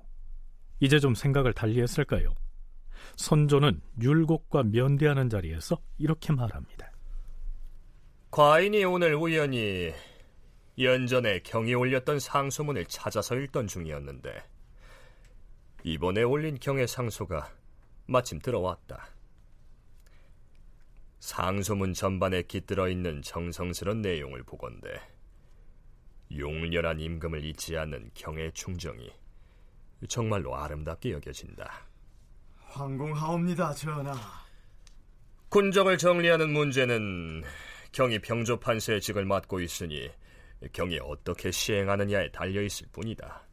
이제 0.79 0.99
좀 0.99 1.15
생각을 1.15 1.53
달리했을까요? 1.53 2.29
선조는 3.15 3.81
율곡과 4.01 4.63
면대하는 4.63 5.29
자리에서 5.29 5.77
이렇게 5.97 6.31
말합니다. 6.33 6.91
과인이 8.33 8.83
오늘 8.85 9.13
우연히 9.13 9.93
연전에 10.79 11.41
경이 11.41 11.75
올렸던 11.75 12.19
상소문을 12.19 12.85
찾아서 12.87 13.35
읽던 13.35 13.67
중이었는데 13.67 14.43
이번에 15.83 16.23
올린 16.23 16.57
경의 16.59 16.87
상소가 16.87 17.53
마침 18.07 18.39
들어왔다. 18.39 19.05
상소문 21.19 21.93
전반에 21.93 22.41
깃들어 22.41 22.89
있는 22.89 23.21
정성스런 23.21 24.01
내용을 24.01 24.41
보건대 24.41 24.99
용렬한 26.35 27.01
임금을 27.01 27.45
잊지 27.45 27.77
않는 27.77 28.09
경의 28.15 28.51
충정이 28.53 29.11
정말로 30.09 30.57
아름답게 30.57 31.11
여겨진다. 31.11 31.71
황공하옵니다, 32.69 33.75
전하. 33.75 34.15
군정을 35.49 35.99
정리하는 35.99 36.51
문제는 36.51 37.43
경이 37.93 38.19
병조 38.19 38.59
판서의 38.59 39.01
직을 39.01 39.23
맡고 39.23 39.59
있으니 39.61 40.09
경이 40.73 40.99
어떻게 41.03 41.51
시행하느냐에 41.51 42.31
달려 42.31 42.63
있을 42.63 42.87
뿐이다. 42.91 43.47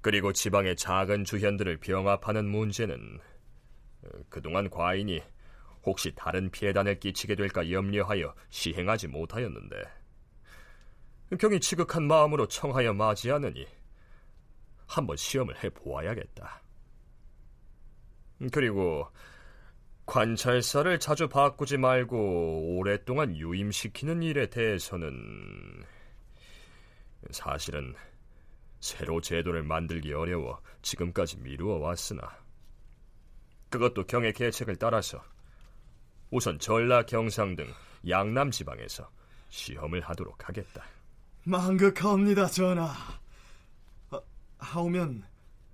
그리고 0.00 0.32
지방의 0.32 0.76
작은 0.76 1.24
주현들을 1.24 1.76
병합하는 1.78 2.46
문제는 2.46 3.20
그동안 4.30 4.70
과인이 4.70 5.22
혹시 5.84 6.14
다른 6.14 6.50
피해단을 6.50 6.98
끼치게 6.98 7.34
될까 7.34 7.70
염려하여 7.70 8.34
시행하지 8.48 9.08
못하였는데 9.08 9.76
경이 11.38 11.60
지극한 11.60 12.04
마음으로 12.04 12.48
청하여 12.48 12.94
맞이하느니 12.94 13.66
한번 14.86 15.16
시험을 15.16 15.62
해보아야겠다. 15.62 16.62
그리고 18.50 19.10
관찰사를 20.06 20.98
자주 21.00 21.28
바꾸지 21.28 21.78
말고 21.78 22.76
오랫동안 22.76 23.36
유임시키는 23.36 24.22
일에 24.22 24.46
대해서는 24.46 25.84
사실은 27.30 27.94
새로 28.80 29.20
제도를 29.20 29.64
만들기 29.64 30.12
어려워 30.12 30.62
지금까지 30.82 31.38
미루어 31.40 31.78
왔으나 31.78 32.38
그것도 33.68 34.04
경의 34.06 34.32
계책을 34.32 34.76
따라서 34.76 35.22
우선 36.30 36.58
전라 36.60 37.02
경상 37.02 37.56
등 37.56 37.66
양남 38.08 38.52
지방에서 38.52 39.10
시험을 39.48 40.00
하도록 40.02 40.48
하겠다. 40.48 40.84
망극하옵니다, 41.44 42.46
전하. 42.46 42.92
아, 44.10 44.20
하오면 44.58 45.24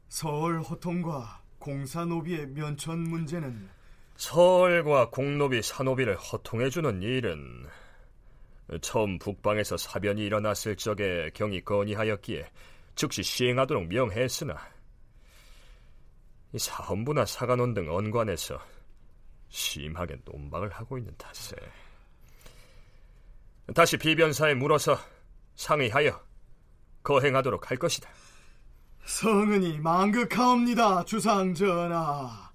서울 0.08 0.60
호통과 0.60 1.42
공사노비의 1.58 2.48
면천 2.48 2.98
문제는 2.98 3.68
서울과 4.22 5.10
공노비, 5.10 5.62
산노비를 5.62 6.16
허통해주는 6.16 7.02
일은 7.02 7.66
처음 8.80 9.18
북방에서 9.18 9.76
사변이 9.76 10.24
일어났을 10.24 10.76
적에 10.76 11.32
경이 11.34 11.64
건의하였기에 11.64 12.48
즉시 12.94 13.24
시행하도록 13.24 13.88
명했으나 13.88 14.56
사헌부나 16.56 17.26
사관원 17.26 17.74
등 17.74 17.92
언관에서 17.92 18.60
심하게 19.48 20.16
논박을 20.24 20.70
하고 20.70 20.98
있는 20.98 21.12
탓에 21.18 21.56
다시 23.74 23.96
비변사에 23.96 24.54
물어서 24.54 24.96
상의하여 25.56 26.24
거행하도록 27.02 27.68
할 27.68 27.76
것이다. 27.76 28.08
성은이 29.04 29.80
망극하옵니다, 29.80 31.04
주상 31.06 31.52
전하. 31.52 32.52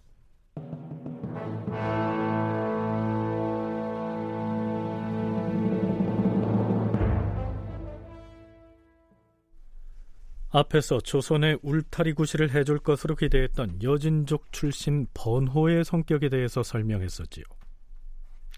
앞에서 10.49 11.01
조선의 11.01 11.59
울타리 11.61 12.13
구실을 12.13 12.51
해줄 12.51 12.79
것으로 12.79 13.15
기대했던 13.15 13.83
여진족 13.83 14.51
출신 14.51 15.07
번호의 15.13 15.83
성격에 15.83 16.29
대해서 16.29 16.63
설명했었지요. 16.63 17.43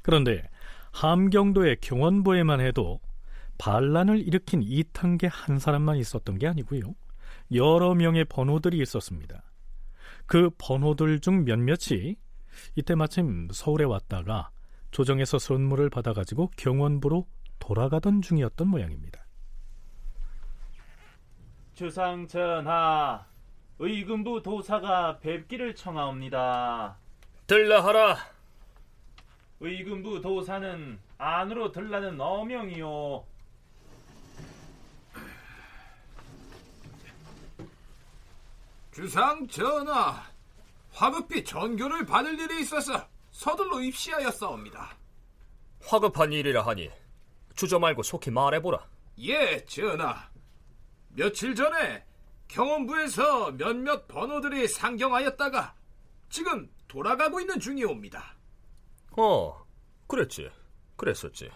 그런데 0.02 0.48
함경도의 0.92 1.78
경원부에만 1.82 2.62
해도 2.62 3.00
반란을 3.58 4.20
일으킨 4.20 4.62
이탄계 4.64 5.28
한 5.28 5.60
사람만 5.60 5.98
있었던 5.98 6.38
게 6.38 6.48
아니고요. 6.48 6.96
여러 7.54 7.94
명의 7.96 8.24
번호들이 8.26 8.80
있었습니다. 8.82 9.44
그 10.26 10.52
번호들 10.58 11.20
중 11.20 11.44
몇몇이 11.44 12.16
이때 12.76 12.96
마침 12.96 13.48
서울에 13.52 13.84
왔다가 13.84 14.52
조정에서 14.92 15.40
선물을 15.40 15.90
받아가지고 15.90 16.52
경원부로 16.58 17.28
돌아가던 17.60 18.22
중이었던 18.22 18.68
모양입니다. 18.68 19.26
주상전하, 21.80 23.26
의금부 23.80 24.44
도사가 24.44 25.20
뵙기를 25.20 25.76
청하옵니다. 25.76 26.98
들라하라. 27.48 28.18
의금부 29.62 30.20
도사는 30.20 31.00
안으로 31.18 31.72
들라는 31.72 32.20
어명이요. 32.20 33.24
주상 38.92 39.48
전하, 39.48 40.22
화급히 40.92 41.46
전교를 41.46 42.06
받을 42.06 42.38
일이 42.38 42.60
있어서 42.60 43.08
서둘러 43.32 43.80
입시하였사옵니다. 43.80 44.98
화급한 45.86 46.34
일이라 46.34 46.62
하니 46.62 46.92
주저 47.56 47.80
말고 47.80 48.04
속히 48.04 48.32
말해보라. 48.32 48.86
예, 49.20 49.66
전하. 49.66 50.29
며칠 51.10 51.56
전에 51.56 52.06
경원부에서 52.48 53.52
몇몇 53.52 54.08
번호들이 54.08 54.68
상경하였다가 54.68 55.76
지금 56.30 56.70
돌아가고 56.88 57.40
있는 57.40 57.60
중이옵니다. 57.60 58.36
어, 59.18 59.66
그랬지. 60.08 60.50
그랬었지. 60.96 61.52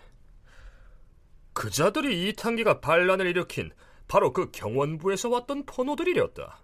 그자들이 1.54 2.30
이탄기가 2.30 2.82
반란을 2.82 3.28
일으킨 3.28 3.72
바로 4.08 4.34
그 4.34 4.52
경원부에서 4.52 5.30
왔던 5.30 5.66
번호들이렸다. 5.66 6.60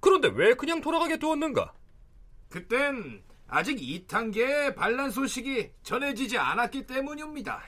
그런데 0.00 0.28
왜 0.28 0.54
그냥 0.54 0.80
돌아가게 0.80 1.18
두었는가? 1.18 1.72
그땐 2.48 3.22
아직 3.46 3.80
이탄계의 3.80 4.74
반란 4.74 5.10
소식이 5.10 5.70
전해지지 5.82 6.38
않았기 6.38 6.86
때문입니다. 6.86 7.62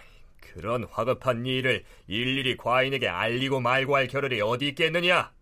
그런 0.53 0.85
화급한 0.85 1.45
일을 1.47 1.85
일일이 2.07 2.57
과인에게 2.57 3.09
알리고 3.09 3.61
말고 3.61 3.97
할 3.97 4.07
겨를이 4.07 4.41
어디 4.41 4.69
있겠느냐? 4.69 5.33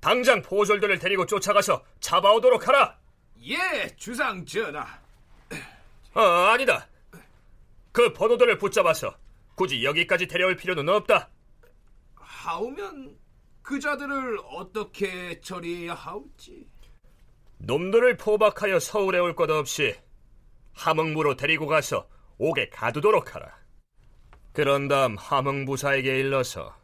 당장 0.00 0.42
포졸들을 0.42 0.98
데리고 0.98 1.26
쫓아가서 1.26 1.84
잡아오도록 2.00 2.68
하라. 2.68 2.98
예, 3.42 3.88
주상 3.96 4.44
전하. 4.44 4.86
어, 6.14 6.20
아니다. 6.20 6.88
그 7.92 8.12
번호들을 8.12 8.58
붙잡아서 8.58 9.16
굳이 9.54 9.84
여기까지 9.84 10.26
데려올 10.26 10.56
필요는 10.56 10.88
없다. 10.88 11.30
하오면 12.14 13.16
그자들을 13.62 14.38
어떻게 14.52 15.40
처리하올지. 15.40 16.66
놈들을 17.58 18.16
포박하여 18.18 18.78
서울에 18.78 19.18
올 19.18 19.34
것 19.34 19.50
없이 19.50 19.94
함흥무로 20.74 21.36
데리고 21.36 21.66
가서 21.66 22.06
옥에 22.38 22.68
가두도록 22.68 23.34
하라. 23.34 23.55
그런 24.56 24.88
다음 24.88 25.18
함흥부사에게 25.18 26.18
일러서 26.18 26.74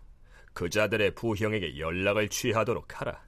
그자들의 0.52 1.14
부형에게 1.14 1.78
연락을 1.78 2.28
취하도록 2.28 3.00
하라. 3.00 3.24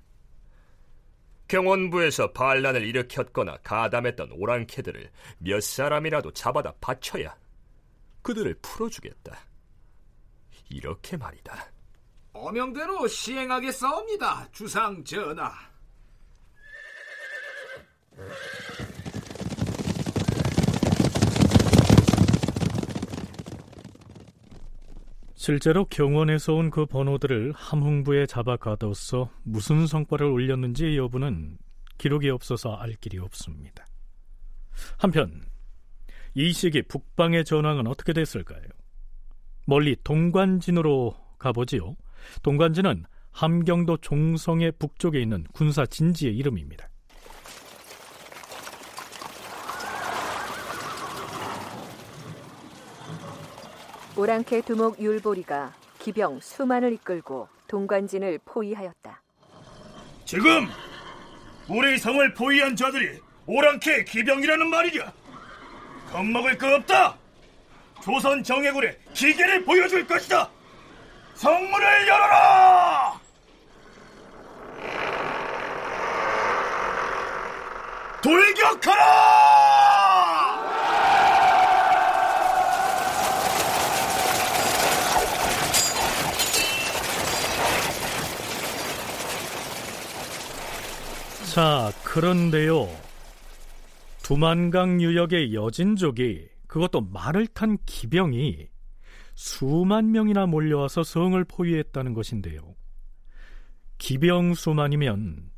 경원부에서 1.49 2.33
반란을 2.33 2.87
일으켰거나 2.87 3.57
가담했던 3.63 4.33
오랑캐들을 4.33 5.11
몇 5.39 5.63
사람이라도 5.63 6.33
잡아다 6.33 6.75
바쳐야 6.79 7.35
그들을 8.21 8.55
풀어주겠다. 8.61 9.35
이렇게 10.69 11.17
말이다. 11.17 11.73
어명대로 12.35 13.09
시행하겠사옵니다, 13.09 14.49
주상 14.53 15.03
전하. 15.05 15.55
실제로 25.45 25.85
경원에서 25.85 26.55
온 26.55 26.71
그 26.71 26.87
번호들을 26.87 27.53
함흥부에 27.55 28.25
잡아 28.25 28.57
가둬서 28.57 29.29
무슨 29.43 29.87
성과를 29.87 30.25
올렸는지 30.27 30.97
여부는 30.97 31.59
기록이 31.99 32.31
없어서 32.31 32.77
알 32.77 32.95
길이 32.95 33.19
없습니다. 33.19 33.85
한편 34.97 35.43
이 36.33 36.51
시기 36.55 36.81
북방의 36.81 37.45
전황은 37.45 37.87
어떻게 37.87 38.15
됐을까요? 38.15 38.63
멀리 39.67 39.97
동관진으로 40.03 41.15
가보지요. 41.39 41.95
동관진은 42.43 43.05
함경도 43.31 43.99
종성의 43.99 44.73
북쪽에 44.79 45.21
있는 45.21 45.45
군사 45.53 45.85
진지의 45.85 46.35
이름입니다. 46.39 46.89
오랑캐 54.17 54.61
두목 54.63 55.01
율보리가 55.01 55.73
기병 55.99 56.39
수만을 56.41 56.93
이끌고 56.93 57.49
동관진을 57.67 58.39
포위하였다. 58.45 59.21
지금 60.25 60.69
우리 61.69 61.99
성을 61.99 62.35
포위한 62.35 62.77
자들이 62.77 63.21
오랑캐 63.47 64.05
기병이라는 64.05 64.69
말이냐? 64.69 65.13
겁먹을 66.13 66.57
거 66.59 66.77
없다. 66.77 67.17
조선 68.03 68.43
정예군의 68.45 68.99
기계를 69.15 69.65
보여줄 69.65 70.07
것이다. 70.07 70.49
성문을 71.35 72.07
열어라! 72.07 73.21
돌격하라! 78.23 80.04
자, 91.55 91.93
그런데요. 92.03 92.89
두만강 94.25 95.01
유역의 95.01 95.55
여진족이 95.55 96.49
그것도 96.67 97.03
말을 97.03 97.47
탄 97.47 97.79
기병이 97.87 98.67
수만 99.37 100.11
명이나 100.11 100.47
몰려와서 100.47 101.05
성을 101.05 101.45
포위했다는 101.45 102.13
것인데요. 102.13 102.75
기병 103.99 104.55
수만이면 104.55 105.49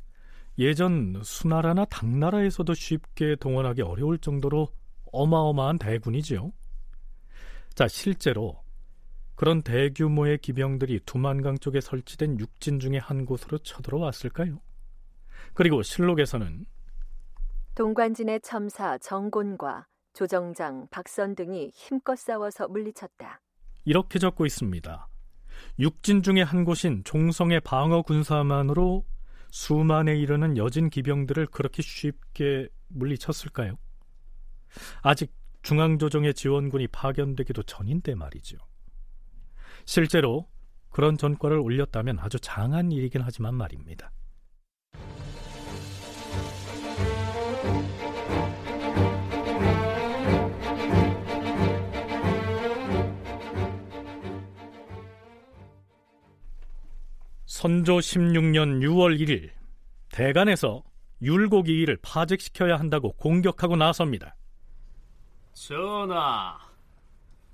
예전 0.59 1.19
수나라나 1.23 1.85
당나라에서도 1.85 2.71
쉽게 2.75 3.35
동원하기 3.37 3.81
어려울 3.81 4.19
정도로 4.19 4.67
어마어마한 5.11 5.79
대군이죠. 5.79 6.53
자, 7.73 7.87
실제로 7.87 8.61
그런 9.33 9.63
대규모의 9.63 10.37
기병들이 10.43 10.99
두만강 11.07 11.57
쪽에 11.57 11.81
설치된 11.81 12.39
육진 12.39 12.79
중의 12.79 12.99
한 12.99 13.25
곳으로 13.25 13.57
쳐들어왔을까요? 13.57 14.59
그리고 15.53 15.81
실록에서는 15.81 16.65
동관진의 17.75 18.41
첨사 18.41 18.97
정곤과 18.97 19.87
조정장, 20.13 20.87
박선 20.89 21.35
등이 21.35 21.71
힘껏 21.75 22.17
싸워서 22.17 22.67
물리쳤다. 22.67 23.39
이렇게 23.85 24.17
적고 24.17 24.45
있습니다. 24.45 25.07
육진 25.79 26.23
중의 26.23 26.43
한 26.43 26.65
곳인 26.65 27.03
종성의 27.03 27.61
방어 27.61 28.01
군사만으로 28.01 29.05
수만에 29.51 30.15
이르는 30.17 30.57
여진 30.57 30.89
기병들을 30.89 31.47
그렇게 31.47 31.81
쉽게 31.81 32.67
물리쳤을까요? 32.89 33.77
아직 35.01 35.31
중앙조정의 35.61 36.33
지원군이 36.33 36.87
파견되기도 36.87 37.63
전인데 37.63 38.15
말이죠. 38.15 38.57
실제로 39.85 40.47
그런 40.89 41.17
전과를 41.17 41.59
올렸다면 41.59 42.19
아주 42.19 42.39
장한 42.39 42.91
일이긴 42.91 43.21
하지만 43.21 43.55
말입니다. 43.55 44.11
선조 57.57 57.97
16년 57.97 58.83
6월 58.83 59.19
1일 59.19 59.49
대간에서 60.09 60.83
율곡이일을 61.23 61.97
파직시켜야 62.03 62.77
한다고 62.77 63.13
공격하고 63.13 63.75
나섭니다. 63.75 64.35
전하, 65.53 66.59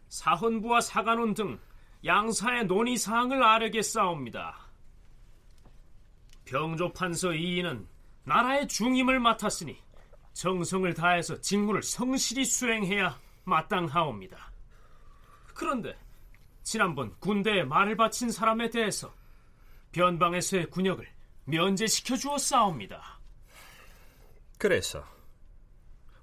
사헌부와 0.10 0.82
사관원 0.82 1.34
등 1.34 1.58
양사의 2.04 2.66
논의 2.66 2.98
사항을 2.98 3.42
아뢰겠사옵니다. 3.42 4.58
병조판서 6.44 7.36
이인은 7.36 7.88
나라의 8.26 8.68
중임을 8.68 9.22
맡았으니 9.22 9.78
정성을 10.34 10.94
다해서 10.96 11.40
직무를 11.40 11.82
성실히 11.82 12.44
수행해야 12.44 13.18
마땅하옵니다. 13.46 14.52
그런데 15.54 15.98
지난번 16.62 17.18
군대에 17.20 17.64
말을 17.64 17.96
바친 17.96 18.32
사람에 18.32 18.70
대해서 18.70 19.14
변방에서의 19.94 20.70
군역을 20.70 21.08
면제시켜 21.46 22.18
주었사옵니다. 22.18 23.20
그래서 24.58 25.04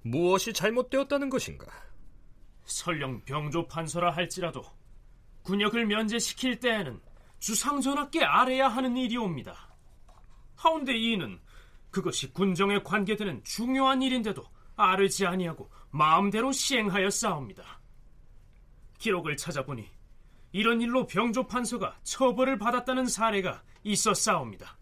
무엇이 0.03 0.53
잘못되었다는 0.53 1.31
것인가? 1.31 1.67
설령 2.65 3.25
병조 3.25 3.67
판서라 3.67 4.11
할지라도 4.11 4.63
군역을 5.43 5.87
면제시킬 5.87 6.61
때에는 6.61 7.01
주상전하께 7.39 8.25
아래야 8.25 8.69
하는 8.69 8.97
일이옵니다. 8.97 9.75
하운데 10.57 10.97
이는 10.97 11.41
그것이 11.91 12.33
군정에 12.33 12.83
관계되는 12.83 13.43
중요한 13.45 14.03
일인데도 14.03 14.45
아르지 14.77 15.27
아니하고 15.27 15.71
마음대로 15.91 16.53
시행하였사옵니다. 16.53 17.81
기록을 18.99 19.37
찾아보니 19.37 19.91
이런 20.53 20.81
일로 20.81 21.07
병조 21.07 21.47
판서가 21.47 21.97
처벌을 22.03 22.59
받았다는 22.59 23.07
사례가 23.07 23.63
있었사옵니다. 23.83 24.79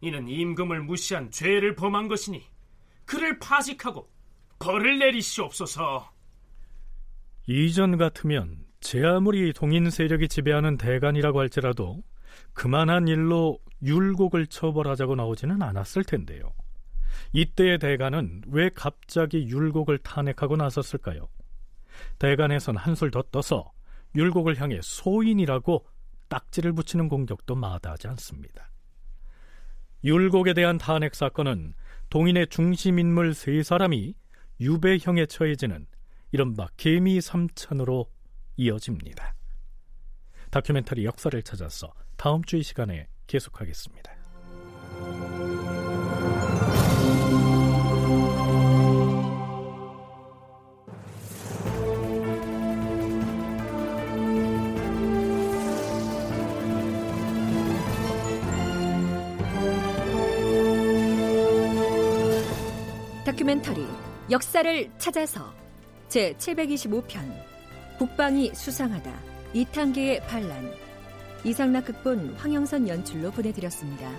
이는 0.00 0.28
임금을 0.28 0.82
무시한 0.82 1.30
죄를 1.30 1.74
범한 1.74 2.08
것이니 2.08 2.44
그를 3.04 3.38
파직하고 3.38 4.08
벌을 4.58 4.98
내리시옵소서. 4.98 6.12
이전 7.46 7.96
같으면 7.96 8.64
제 8.80 9.04
아무리 9.04 9.52
동인 9.52 9.90
세력이 9.90 10.28
지배하는 10.28 10.76
대간이라고 10.76 11.40
할지라도 11.40 12.02
그만한 12.52 13.08
일로 13.08 13.58
율곡을 13.82 14.46
처벌하자고 14.46 15.16
나오지는 15.16 15.62
않았을 15.62 16.04
텐데요. 16.04 16.52
이때의 17.32 17.78
대간은 17.78 18.42
왜 18.48 18.70
갑자기 18.74 19.46
율곡을 19.48 19.98
탄핵하고 19.98 20.56
나섰을까요? 20.56 21.28
대간에선 22.18 22.76
한술 22.76 23.10
더 23.10 23.22
떠서 23.22 23.72
율곡을 24.16 24.60
향해 24.60 24.80
소인이라고 24.82 25.86
딱지를 26.28 26.72
붙이는 26.72 27.08
공격도 27.08 27.54
마다하지 27.54 28.08
않습니다. 28.08 28.70
율곡에 30.02 30.54
대한 30.54 30.78
탄핵 30.78 31.14
사건은 31.14 31.74
동인의 32.10 32.48
중심 32.48 32.98
인물 32.98 33.34
세 33.34 33.62
사람이 33.62 34.14
유배형에 34.60 35.26
처해지는 35.26 35.86
이른바 36.32 36.68
개미 36.76 37.20
삼천으로 37.20 38.10
이어집니다. 38.56 39.34
다큐멘터리 40.50 41.04
역사를 41.04 41.40
찾아서 41.42 41.92
다음 42.16 42.42
주이 42.42 42.62
시간에 42.62 43.08
계속하겠습니다. 43.26 44.16
다큐멘터리 63.46 63.86
역사를 64.30 64.90
찾아서 64.98 65.54
제 66.08 66.34
725편 66.34 67.32
북방이 67.96 68.52
수상하다 68.52 69.12
이탄계의 69.54 70.26
반란 70.26 70.72
이상락 71.44 71.84
극본 71.84 72.34
황영선 72.34 72.88
연출로 72.88 73.30
보내드렸습니다. 73.30 74.10